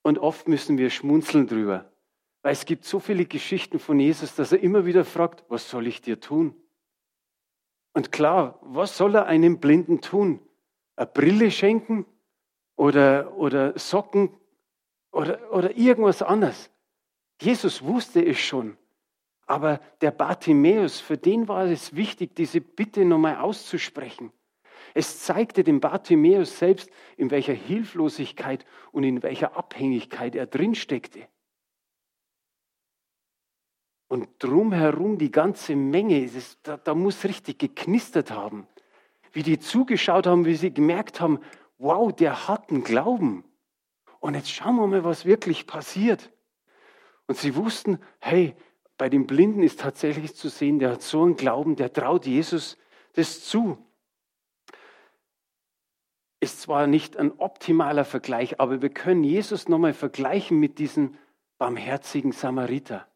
Und 0.01 0.19
oft 0.19 0.47
müssen 0.47 0.77
wir 0.77 0.89
schmunzeln 0.89 1.47
drüber, 1.47 1.91
weil 2.41 2.53
es 2.53 2.65
gibt 2.65 2.85
so 2.85 2.99
viele 2.99 3.25
Geschichten 3.25 3.79
von 3.79 3.99
Jesus, 3.99 4.35
dass 4.35 4.51
er 4.51 4.59
immer 4.59 4.85
wieder 4.85 5.05
fragt, 5.05 5.45
was 5.49 5.69
soll 5.69 5.87
ich 5.87 6.01
dir 6.01 6.19
tun? 6.19 6.55
Und 7.93 8.11
klar, 8.11 8.59
was 8.61 8.97
soll 8.97 9.15
er 9.15 9.25
einem 9.25 9.59
Blinden 9.59 10.01
tun? 10.01 10.39
Eine 10.95 11.07
Brille 11.07 11.49
schenken 11.49 12.05
oder, 12.75 13.35
oder 13.37 13.77
Socken 13.79 14.29
oder, 15.11 15.51
oder 15.51 15.77
irgendwas 15.77 16.21
anderes? 16.21 16.69
Jesus 17.41 17.83
wusste 17.83 18.23
es 18.25 18.39
schon. 18.39 18.77
Aber 19.47 19.79
der 20.01 20.11
Bartimäus, 20.11 20.99
für 20.99 21.17
den 21.17 21.47
war 21.47 21.65
es 21.65 21.95
wichtig, 21.95 22.35
diese 22.35 22.61
Bitte 22.61 23.05
nochmal 23.05 23.37
auszusprechen. 23.37 24.31
Es 24.97 25.19
zeigte 25.19 25.65
dem 25.65 25.81
Bartimäus 25.81 26.57
selbst, 26.57 26.89
in 27.17 27.29
welcher 27.29 27.53
Hilflosigkeit 27.53 28.65
und 28.93 29.03
in 29.03 29.21
welcher 29.23 29.57
Abhängigkeit 29.57 30.35
er 30.35 30.47
drinsteckte. 30.47 31.27
Und 34.07 34.29
drumherum 34.39 35.17
die 35.17 35.31
ganze 35.31 35.75
Menge, 35.75 36.25
das, 36.27 36.61
da, 36.63 36.77
da 36.77 36.95
muss 36.95 37.25
richtig 37.25 37.59
geknistert 37.59 38.31
haben. 38.31 38.67
Wie 39.33 39.43
die 39.43 39.59
zugeschaut 39.59 40.27
haben, 40.27 40.45
wie 40.45 40.55
sie 40.55 40.73
gemerkt 40.73 41.19
haben, 41.19 41.39
wow, 41.77 42.13
der 42.13 42.47
hat 42.47 42.69
einen 42.69 42.85
Glauben. 42.85 43.43
Und 44.21 44.35
jetzt 44.35 44.49
schauen 44.49 44.77
wir 44.77 44.87
mal, 44.87 45.03
was 45.03 45.25
wirklich 45.25 45.67
passiert. 45.67 46.31
Und 47.27 47.37
sie 47.37 47.57
wussten, 47.57 47.99
hey, 48.19 48.55
bei 48.97 49.09
dem 49.09 49.27
Blinden 49.27 49.61
ist 49.61 49.81
tatsächlich 49.81 50.37
zu 50.37 50.47
sehen, 50.47 50.79
der 50.79 50.91
hat 50.91 51.01
so 51.01 51.23
einen 51.23 51.35
Glauben, 51.35 51.75
der 51.75 51.91
traut 51.91 52.25
Jesus 52.25 52.77
das 53.11 53.43
zu 53.43 53.77
ist 56.45 56.61
zwar 56.61 56.85
nicht 56.85 57.17
ein 57.17 57.31
optimaler 57.39 58.05
Vergleich, 58.05 58.59
aber 58.59 58.83
wir 58.83 58.89
können 58.89 59.23
Jesus 59.23 59.67
nochmal 59.67 59.93
vergleichen 59.93 60.59
mit 60.59 60.77
diesem 60.77 61.15
barmherzigen 61.57 62.33
Samariter. 62.33 63.07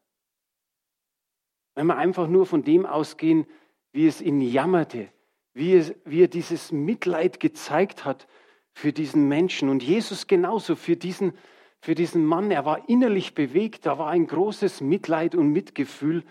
Wenn 1.76 1.86
wir 1.86 1.96
einfach 1.96 2.26
nur 2.26 2.44
von 2.44 2.64
dem 2.64 2.86
ausgehen, 2.86 3.46
wie 3.92 4.08
es 4.08 4.20
ihn 4.20 4.40
jammerte, 4.40 5.12
wie, 5.54 5.74
es, 5.74 5.94
wie 6.04 6.24
er 6.24 6.28
dieses 6.28 6.72
Mitleid 6.72 7.38
gezeigt 7.38 8.04
hat 8.04 8.26
für 8.72 8.92
diesen 8.92 9.28
Menschen 9.28 9.68
und 9.68 9.84
Jesus 9.84 10.26
genauso 10.26 10.74
für 10.74 10.96
diesen, 10.96 11.32
für 11.78 11.94
diesen 11.94 12.26
Mann. 12.26 12.50
Er 12.50 12.64
war 12.64 12.88
innerlich 12.88 13.36
bewegt, 13.36 13.86
da 13.86 13.96
war 13.96 14.08
ein 14.08 14.26
großes 14.26 14.80
Mitleid 14.80 15.36
und 15.36 15.52
Mitgefühl 15.52 16.24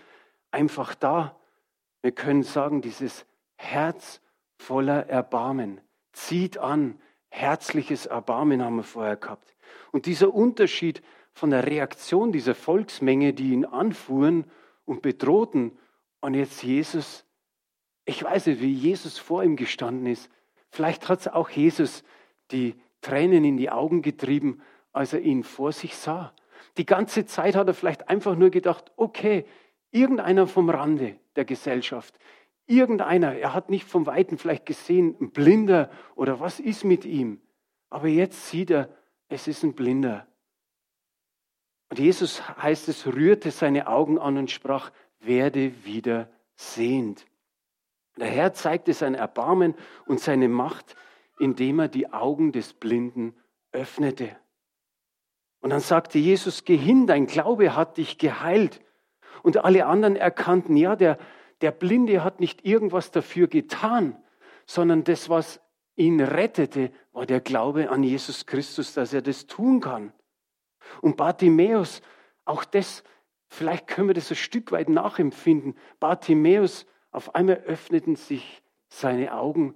einfach 0.50 0.94
da. 0.94 1.40
Wir 2.02 2.12
können 2.12 2.42
sagen, 2.42 2.82
dieses 2.82 3.24
Herz 3.56 4.20
voller 4.58 5.08
Erbarmen 5.08 5.80
zieht 6.12 6.58
an. 6.58 7.00
Herzliches 7.28 8.06
Erbarmen 8.06 8.62
haben 8.62 8.76
wir 8.76 8.82
vorher 8.82 9.16
gehabt. 9.16 9.54
Und 9.92 10.06
dieser 10.06 10.34
Unterschied 10.34 11.02
von 11.32 11.50
der 11.50 11.66
Reaktion 11.66 12.32
dieser 12.32 12.54
Volksmenge, 12.54 13.32
die 13.32 13.52
ihn 13.52 13.64
anfuhren 13.64 14.44
und 14.84 15.02
bedrohten. 15.02 15.78
Und 16.20 16.34
jetzt 16.34 16.62
Jesus, 16.62 17.24
ich 18.04 18.22
weiß 18.22 18.46
nicht, 18.46 18.60
wie 18.60 18.72
Jesus 18.72 19.18
vor 19.18 19.44
ihm 19.44 19.56
gestanden 19.56 20.06
ist. 20.06 20.30
Vielleicht 20.70 21.08
hat 21.08 21.20
es 21.20 21.28
auch 21.28 21.48
Jesus 21.50 22.04
die 22.50 22.74
Tränen 23.00 23.44
in 23.44 23.56
die 23.56 23.70
Augen 23.70 24.02
getrieben, 24.02 24.62
als 24.92 25.12
er 25.12 25.20
ihn 25.20 25.44
vor 25.44 25.72
sich 25.72 25.96
sah. 25.96 26.34
Die 26.76 26.86
ganze 26.86 27.26
Zeit 27.26 27.56
hat 27.56 27.68
er 27.68 27.74
vielleicht 27.74 28.08
einfach 28.08 28.36
nur 28.36 28.50
gedacht, 28.50 28.92
okay, 28.96 29.44
irgendeiner 29.90 30.46
vom 30.46 30.70
Rande 30.70 31.16
der 31.36 31.44
Gesellschaft, 31.44 32.18
irgendeiner, 32.70 33.34
er 33.34 33.52
hat 33.52 33.68
nicht 33.68 33.86
vom 33.86 34.06
Weiten 34.06 34.38
vielleicht 34.38 34.64
gesehen, 34.64 35.16
ein 35.20 35.30
Blinder 35.30 35.90
oder 36.14 36.40
was 36.40 36.60
ist 36.60 36.84
mit 36.84 37.04
ihm. 37.04 37.40
Aber 37.90 38.06
jetzt 38.06 38.48
sieht 38.48 38.70
er, 38.70 38.88
es 39.28 39.48
ist 39.48 39.62
ein 39.64 39.74
Blinder. 39.74 40.26
Und 41.90 41.98
Jesus 41.98 42.46
heißt 42.56 42.88
es, 42.88 43.06
rührte 43.06 43.50
seine 43.50 43.88
Augen 43.88 44.18
an 44.18 44.38
und 44.38 44.50
sprach, 44.50 44.92
werde 45.18 45.84
wieder 45.84 46.30
sehend. 46.54 47.26
Der 48.16 48.28
Herr 48.28 48.52
zeigte 48.54 48.94
sein 48.94 49.14
Erbarmen 49.14 49.74
und 50.06 50.20
seine 50.20 50.48
Macht, 50.48 50.94
indem 51.38 51.80
er 51.80 51.88
die 51.88 52.12
Augen 52.12 52.52
des 52.52 52.74
Blinden 52.74 53.34
öffnete. 53.72 54.36
Und 55.60 55.70
dann 55.70 55.80
sagte 55.80 56.18
Jesus, 56.18 56.64
geh 56.64 56.76
hin, 56.76 57.06
dein 57.06 57.26
Glaube 57.26 57.74
hat 57.74 57.96
dich 57.96 58.18
geheilt. 58.18 58.80
Und 59.42 59.64
alle 59.64 59.86
anderen 59.86 60.16
erkannten, 60.16 60.76
ja, 60.76 60.96
der, 60.96 61.18
der 61.60 61.70
Blinde 61.72 62.24
hat 62.24 62.40
nicht 62.40 62.64
irgendwas 62.64 63.10
dafür 63.10 63.48
getan, 63.48 64.16
sondern 64.66 65.04
das, 65.04 65.28
was 65.28 65.60
ihn 65.96 66.20
rettete, 66.20 66.90
war 67.12 67.26
der 67.26 67.40
Glaube 67.40 67.90
an 67.90 68.02
Jesus 68.02 68.46
Christus, 68.46 68.94
dass 68.94 69.12
er 69.12 69.22
das 69.22 69.46
tun 69.46 69.80
kann. 69.80 70.12
Und 71.00 71.16
Bartimäus, 71.16 72.02
auch 72.44 72.64
das, 72.64 73.04
vielleicht 73.48 73.86
können 73.86 74.08
wir 74.08 74.14
das 74.14 74.30
ein 74.30 74.36
Stück 74.36 74.72
weit 74.72 74.88
nachempfinden. 74.88 75.76
Bartimäus, 75.98 76.86
auf 77.10 77.34
einmal 77.34 77.56
öffneten 77.66 78.16
sich 78.16 78.62
seine 78.88 79.34
Augen 79.34 79.74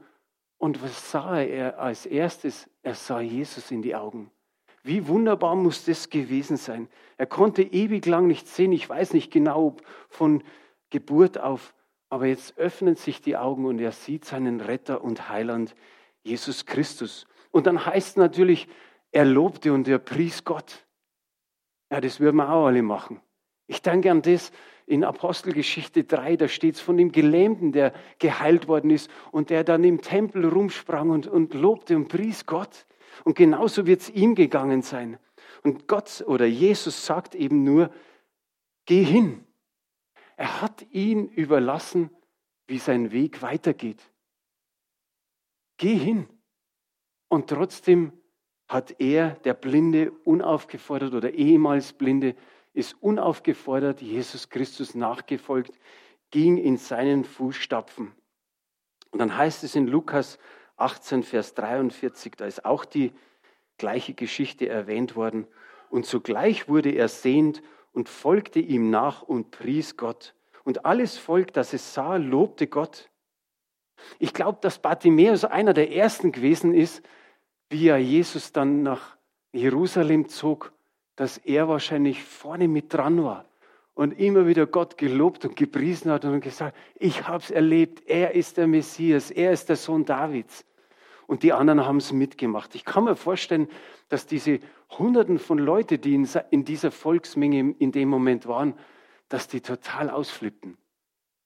und 0.58 0.82
was 0.82 1.10
sah 1.10 1.40
er 1.40 1.78
als 1.78 2.06
erstes? 2.06 2.70
Er 2.82 2.94
sah 2.94 3.20
Jesus 3.20 3.70
in 3.70 3.82
die 3.82 3.94
Augen. 3.94 4.30
Wie 4.82 5.08
wunderbar 5.08 5.56
muss 5.56 5.84
das 5.84 6.10
gewesen 6.10 6.56
sein. 6.56 6.88
Er 7.16 7.26
konnte 7.26 7.62
ewig 7.62 8.06
lang 8.06 8.26
nicht 8.26 8.46
sehen. 8.46 8.72
Ich 8.72 8.88
weiß 8.88 9.14
nicht 9.14 9.30
genau 9.30 9.76
von 10.08 10.42
Geburt 10.94 11.40
auf, 11.40 11.74
aber 12.08 12.26
jetzt 12.26 12.56
öffnen 12.56 12.94
sich 12.94 13.20
die 13.20 13.36
Augen 13.36 13.66
und 13.66 13.80
er 13.80 13.90
sieht 13.90 14.24
seinen 14.24 14.60
Retter 14.60 15.02
und 15.02 15.28
Heiland, 15.28 15.74
Jesus 16.22 16.66
Christus. 16.66 17.26
Und 17.50 17.66
dann 17.66 17.84
heißt 17.84 18.16
natürlich, 18.16 18.68
er 19.10 19.24
lobte 19.24 19.72
und 19.72 19.88
er 19.88 19.98
pries 19.98 20.44
Gott. 20.44 20.86
Ja, 21.90 22.00
das 22.00 22.20
würden 22.20 22.36
wir 22.36 22.48
auch 22.48 22.66
alle 22.66 22.82
machen. 22.82 23.20
Ich 23.66 23.82
denke 23.82 24.08
an 24.12 24.22
das 24.22 24.52
in 24.86 25.02
Apostelgeschichte 25.02 26.04
3, 26.04 26.36
da 26.36 26.46
steht 26.46 26.76
es 26.76 26.80
von 26.80 26.96
dem 26.96 27.10
Gelähmten, 27.10 27.72
der 27.72 27.92
geheilt 28.20 28.68
worden 28.68 28.90
ist 28.90 29.10
und 29.32 29.50
der 29.50 29.64
dann 29.64 29.82
im 29.82 30.00
Tempel 30.00 30.46
rumsprang 30.46 31.10
und, 31.10 31.26
und 31.26 31.54
lobte 31.54 31.96
und 31.96 32.06
pries 32.06 32.46
Gott. 32.46 32.86
Und 33.24 33.34
genauso 33.34 33.84
wird 33.84 34.02
es 34.02 34.10
ihm 34.10 34.36
gegangen 34.36 34.82
sein. 34.82 35.18
Und 35.64 35.88
Gott 35.88 36.22
oder 36.24 36.46
Jesus 36.46 37.04
sagt 37.04 37.34
eben 37.34 37.64
nur, 37.64 37.90
geh 38.86 39.02
hin. 39.02 39.44
Er 40.36 40.60
hat 40.60 40.86
ihn 40.90 41.28
überlassen, 41.28 42.10
wie 42.66 42.78
sein 42.78 43.12
Weg 43.12 43.42
weitergeht. 43.42 44.02
Geh 45.76 45.96
hin. 45.96 46.28
Und 47.28 47.48
trotzdem 47.50 48.12
hat 48.68 49.00
er, 49.00 49.30
der 49.44 49.54
Blinde, 49.54 50.10
unaufgefordert 50.24 51.14
oder 51.14 51.32
ehemals 51.32 51.92
Blinde, 51.92 52.34
ist 52.72 53.00
unaufgefordert 53.00 54.02
Jesus 54.02 54.48
Christus 54.48 54.94
nachgefolgt, 54.94 55.78
ging 56.30 56.56
in 56.56 56.76
seinen 56.76 57.24
Fußstapfen. 57.24 58.12
Und 59.10 59.18
dann 59.18 59.36
heißt 59.36 59.62
es 59.62 59.76
in 59.76 59.86
Lukas 59.86 60.38
18, 60.76 61.22
Vers 61.22 61.54
43, 61.54 62.34
da 62.34 62.46
ist 62.46 62.64
auch 62.64 62.84
die 62.84 63.12
gleiche 63.78 64.14
Geschichte 64.14 64.68
erwähnt 64.68 65.14
worden. 65.14 65.46
Und 65.90 66.06
zugleich 66.06 66.68
wurde 66.68 66.90
er 66.90 67.08
sehend 67.08 67.62
und 67.94 68.08
folgte 68.08 68.58
ihm 68.58 68.90
nach 68.90 69.22
und 69.22 69.50
pries 69.50 69.96
Gott. 69.96 70.34
Und 70.64 70.84
alles 70.84 71.16
Volk, 71.16 71.52
das 71.52 71.72
es 71.72 71.94
sah, 71.94 72.16
lobte 72.16 72.66
Gott. 72.66 73.10
Ich 74.18 74.34
glaube, 74.34 74.58
dass 74.60 74.78
Bartimäus 74.78 75.44
einer 75.44 75.72
der 75.72 75.92
ersten 75.92 76.32
gewesen 76.32 76.74
ist, 76.74 77.02
wie 77.70 77.88
er 77.88 77.98
Jesus 77.98 78.52
dann 78.52 78.82
nach 78.82 79.16
Jerusalem 79.52 80.28
zog, 80.28 80.72
dass 81.16 81.38
er 81.38 81.68
wahrscheinlich 81.68 82.22
vorne 82.24 82.68
mit 82.68 82.92
dran 82.92 83.22
war 83.22 83.46
und 83.94 84.18
immer 84.18 84.46
wieder 84.46 84.66
Gott 84.66 84.98
gelobt 84.98 85.44
und 85.44 85.56
gepriesen 85.56 86.10
hat 86.10 86.24
und 86.24 86.40
gesagt, 86.40 86.76
ich 86.96 87.26
habe 87.26 87.42
es 87.42 87.50
erlebt, 87.50 88.02
er 88.06 88.34
ist 88.34 88.56
der 88.56 88.66
Messias, 88.66 89.30
er 89.30 89.52
ist 89.52 89.68
der 89.68 89.76
Sohn 89.76 90.04
Davids. 90.04 90.64
Und 91.26 91.42
die 91.42 91.52
anderen 91.52 91.86
haben 91.86 91.98
es 91.98 92.12
mitgemacht. 92.12 92.74
Ich 92.74 92.84
kann 92.84 93.04
mir 93.04 93.16
vorstellen, 93.16 93.68
dass 94.08 94.26
diese 94.26 94.60
Hunderten 94.98 95.38
von 95.38 95.58
Leuten, 95.58 96.00
die 96.00 96.14
in 96.50 96.64
dieser 96.64 96.90
Volksmenge 96.90 97.74
in 97.78 97.92
dem 97.92 98.08
Moment 98.08 98.46
waren, 98.46 98.74
dass 99.28 99.48
die 99.48 99.60
total 99.60 100.10
ausflippten. 100.10 100.76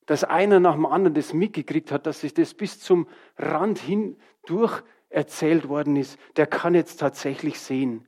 Dass 0.06 0.24
einer 0.24 0.60
nach 0.60 0.74
dem 0.74 0.86
anderen 0.86 1.14
das 1.14 1.32
mitgekriegt 1.32 1.92
hat, 1.92 2.06
dass 2.06 2.20
sich 2.20 2.34
das 2.34 2.54
bis 2.54 2.80
zum 2.80 3.06
Rand 3.36 3.78
hin 3.78 4.16
durch 4.46 4.82
erzählt 5.10 5.68
worden 5.68 5.96
ist. 5.96 6.18
Der 6.36 6.46
kann 6.46 6.74
jetzt 6.74 6.98
tatsächlich 6.98 7.60
sehen. 7.60 8.06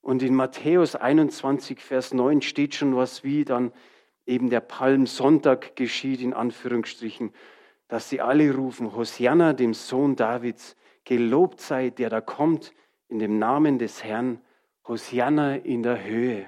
Und 0.00 0.22
in 0.22 0.34
Matthäus 0.34 0.94
21, 0.94 1.80
Vers 1.80 2.14
9 2.14 2.42
steht 2.42 2.74
schon 2.74 2.96
was, 2.96 3.24
wie 3.24 3.44
dann 3.44 3.72
eben 4.26 4.50
der 4.50 4.60
Palmsonntag 4.60 5.76
geschieht, 5.76 6.20
in 6.20 6.34
Anführungsstrichen, 6.34 7.32
dass 7.88 8.08
sie 8.08 8.20
alle 8.20 8.54
rufen, 8.54 8.94
Hosianna, 8.94 9.52
dem 9.54 9.74
Sohn 9.74 10.16
Davids, 10.16 10.76
gelobt 11.04 11.60
sei, 11.60 11.90
der 11.90 12.10
da 12.10 12.20
kommt 12.20 12.72
in 13.08 13.18
dem 13.18 13.38
Namen 13.38 13.78
des 13.78 14.04
Herrn, 14.04 14.40
Hosianna 14.86 15.56
in 15.56 15.82
der 15.82 16.02
Höhe. 16.04 16.46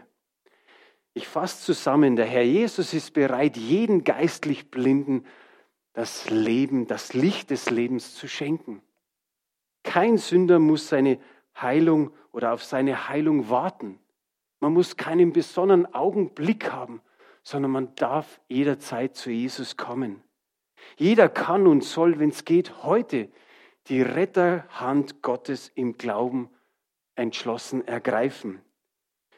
Ich 1.12 1.26
fasse 1.26 1.64
zusammen, 1.64 2.16
der 2.16 2.26
Herr 2.26 2.44
Jesus 2.44 2.94
ist 2.94 3.12
bereit, 3.12 3.56
jeden 3.56 4.04
geistlich 4.04 4.70
Blinden 4.70 5.26
das 5.92 6.30
Leben, 6.30 6.86
das 6.86 7.14
Licht 7.14 7.50
des 7.50 7.68
Lebens 7.68 8.14
zu 8.14 8.28
schenken. 8.28 8.80
Kein 9.82 10.18
Sünder 10.18 10.58
muss 10.58 10.88
seine 10.88 11.18
Heilung 11.60 12.12
oder 12.32 12.52
auf 12.52 12.62
seine 12.62 13.08
Heilung 13.08 13.50
warten. 13.50 13.98
Man 14.60 14.72
muss 14.72 14.96
keinen 14.96 15.32
besonderen 15.32 15.92
Augenblick 15.92 16.70
haben, 16.70 17.00
sondern 17.42 17.72
man 17.72 17.94
darf 17.96 18.40
jederzeit 18.48 19.16
zu 19.16 19.30
Jesus 19.30 19.76
kommen. 19.76 20.22
Jeder 20.96 21.28
kann 21.28 21.66
und 21.66 21.82
soll, 21.82 22.18
wenn 22.18 22.30
es 22.30 22.44
geht, 22.44 22.82
heute 22.84 23.30
die 23.88 24.02
Retterhand 24.02 25.22
Gottes 25.22 25.70
im 25.74 25.96
Glauben 25.96 26.50
entschlossen 27.14 27.86
ergreifen. 27.86 28.60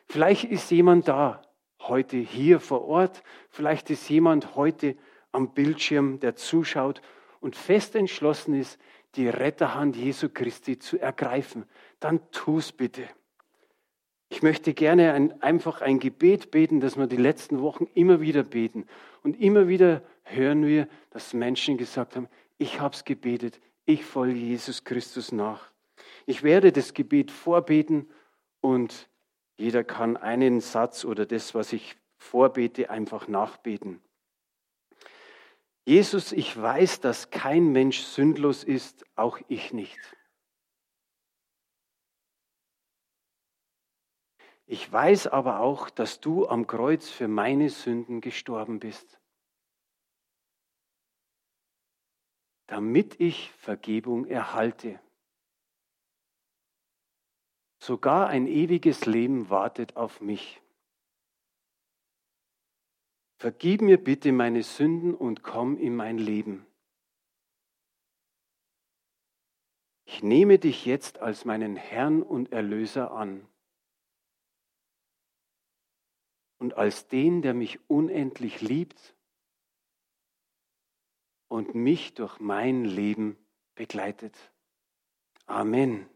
Vielleicht 0.06 0.44
ist 0.44 0.70
jemand 0.70 1.08
da, 1.08 1.42
heute 1.80 2.16
hier 2.16 2.60
vor 2.60 2.84
Ort, 2.84 3.22
vielleicht 3.48 3.90
ist 3.90 4.08
jemand 4.08 4.54
heute 4.56 4.96
am 5.32 5.54
Bildschirm, 5.54 6.20
der 6.20 6.36
zuschaut 6.36 7.00
und 7.40 7.56
fest 7.56 7.96
entschlossen 7.96 8.54
ist, 8.54 8.78
die 9.14 9.28
Retterhand 9.28 9.96
Jesu 9.96 10.28
Christi 10.28 10.78
zu 10.78 10.98
ergreifen, 10.98 11.64
dann 12.00 12.20
tu 12.30 12.58
es 12.58 12.72
bitte. 12.72 13.08
Ich 14.28 14.42
möchte 14.42 14.72
gerne 14.72 15.12
ein, 15.12 15.42
einfach 15.42 15.82
ein 15.82 15.98
Gebet 15.98 16.50
beten, 16.50 16.80
das 16.80 16.96
wir 16.96 17.06
die 17.06 17.16
letzten 17.16 17.60
Wochen 17.60 17.86
immer 17.94 18.22
wieder 18.22 18.42
beten. 18.42 18.86
Und 19.22 19.38
immer 19.38 19.68
wieder 19.68 20.02
hören 20.22 20.64
wir, 20.64 20.88
dass 21.10 21.34
Menschen 21.34 21.76
gesagt 21.76 22.16
haben, 22.16 22.28
ich 22.56 22.80
habe 22.80 22.94
es 22.94 23.04
gebetet, 23.04 23.60
ich 23.84 24.04
folge 24.04 24.38
Jesus 24.38 24.84
Christus 24.84 25.32
nach. 25.32 25.70
Ich 26.26 26.42
werde 26.42 26.72
das 26.72 26.94
Gebet 26.94 27.30
vorbeten 27.30 28.10
und 28.60 29.08
jeder 29.56 29.84
kann 29.84 30.16
einen 30.16 30.60
Satz 30.60 31.04
oder 31.04 31.26
das, 31.26 31.54
was 31.54 31.72
ich 31.72 31.96
vorbete, 32.16 32.90
einfach 32.90 33.28
nachbeten. 33.28 34.00
Jesus, 35.84 36.30
ich 36.32 36.60
weiß, 36.60 37.00
dass 37.00 37.30
kein 37.30 37.72
Mensch 37.72 38.00
sündlos 38.00 38.62
ist, 38.62 39.04
auch 39.16 39.40
ich 39.48 39.72
nicht. 39.72 39.98
Ich 44.66 44.90
weiß 44.90 45.26
aber 45.26 45.60
auch, 45.60 45.90
dass 45.90 46.20
du 46.20 46.48
am 46.48 46.66
Kreuz 46.66 47.10
für 47.10 47.28
meine 47.28 47.68
Sünden 47.68 48.20
gestorben 48.20 48.78
bist, 48.78 49.20
damit 52.72 53.20
ich 53.20 53.50
Vergebung 53.58 54.24
erhalte. 54.24 54.98
Sogar 57.78 58.28
ein 58.28 58.46
ewiges 58.46 59.04
Leben 59.04 59.50
wartet 59.50 59.96
auf 59.98 60.22
mich. 60.22 60.62
Vergib 63.36 63.82
mir 63.82 64.02
bitte 64.02 64.32
meine 64.32 64.62
Sünden 64.62 65.14
und 65.14 65.42
komm 65.42 65.76
in 65.76 65.94
mein 65.94 66.16
Leben. 66.16 66.64
Ich 70.06 70.22
nehme 70.22 70.58
dich 70.58 70.86
jetzt 70.86 71.18
als 71.18 71.44
meinen 71.44 71.76
Herrn 71.76 72.22
und 72.22 72.52
Erlöser 72.52 73.10
an. 73.10 73.46
und 76.58 76.74
als 76.74 77.08
den, 77.08 77.42
der 77.42 77.54
mich 77.54 77.80
unendlich 77.88 78.60
liebt 78.60 79.11
und 81.52 81.74
mich 81.74 82.14
durch 82.14 82.40
mein 82.40 82.86
Leben 82.86 83.36
begleitet. 83.74 84.34
Amen. 85.44 86.08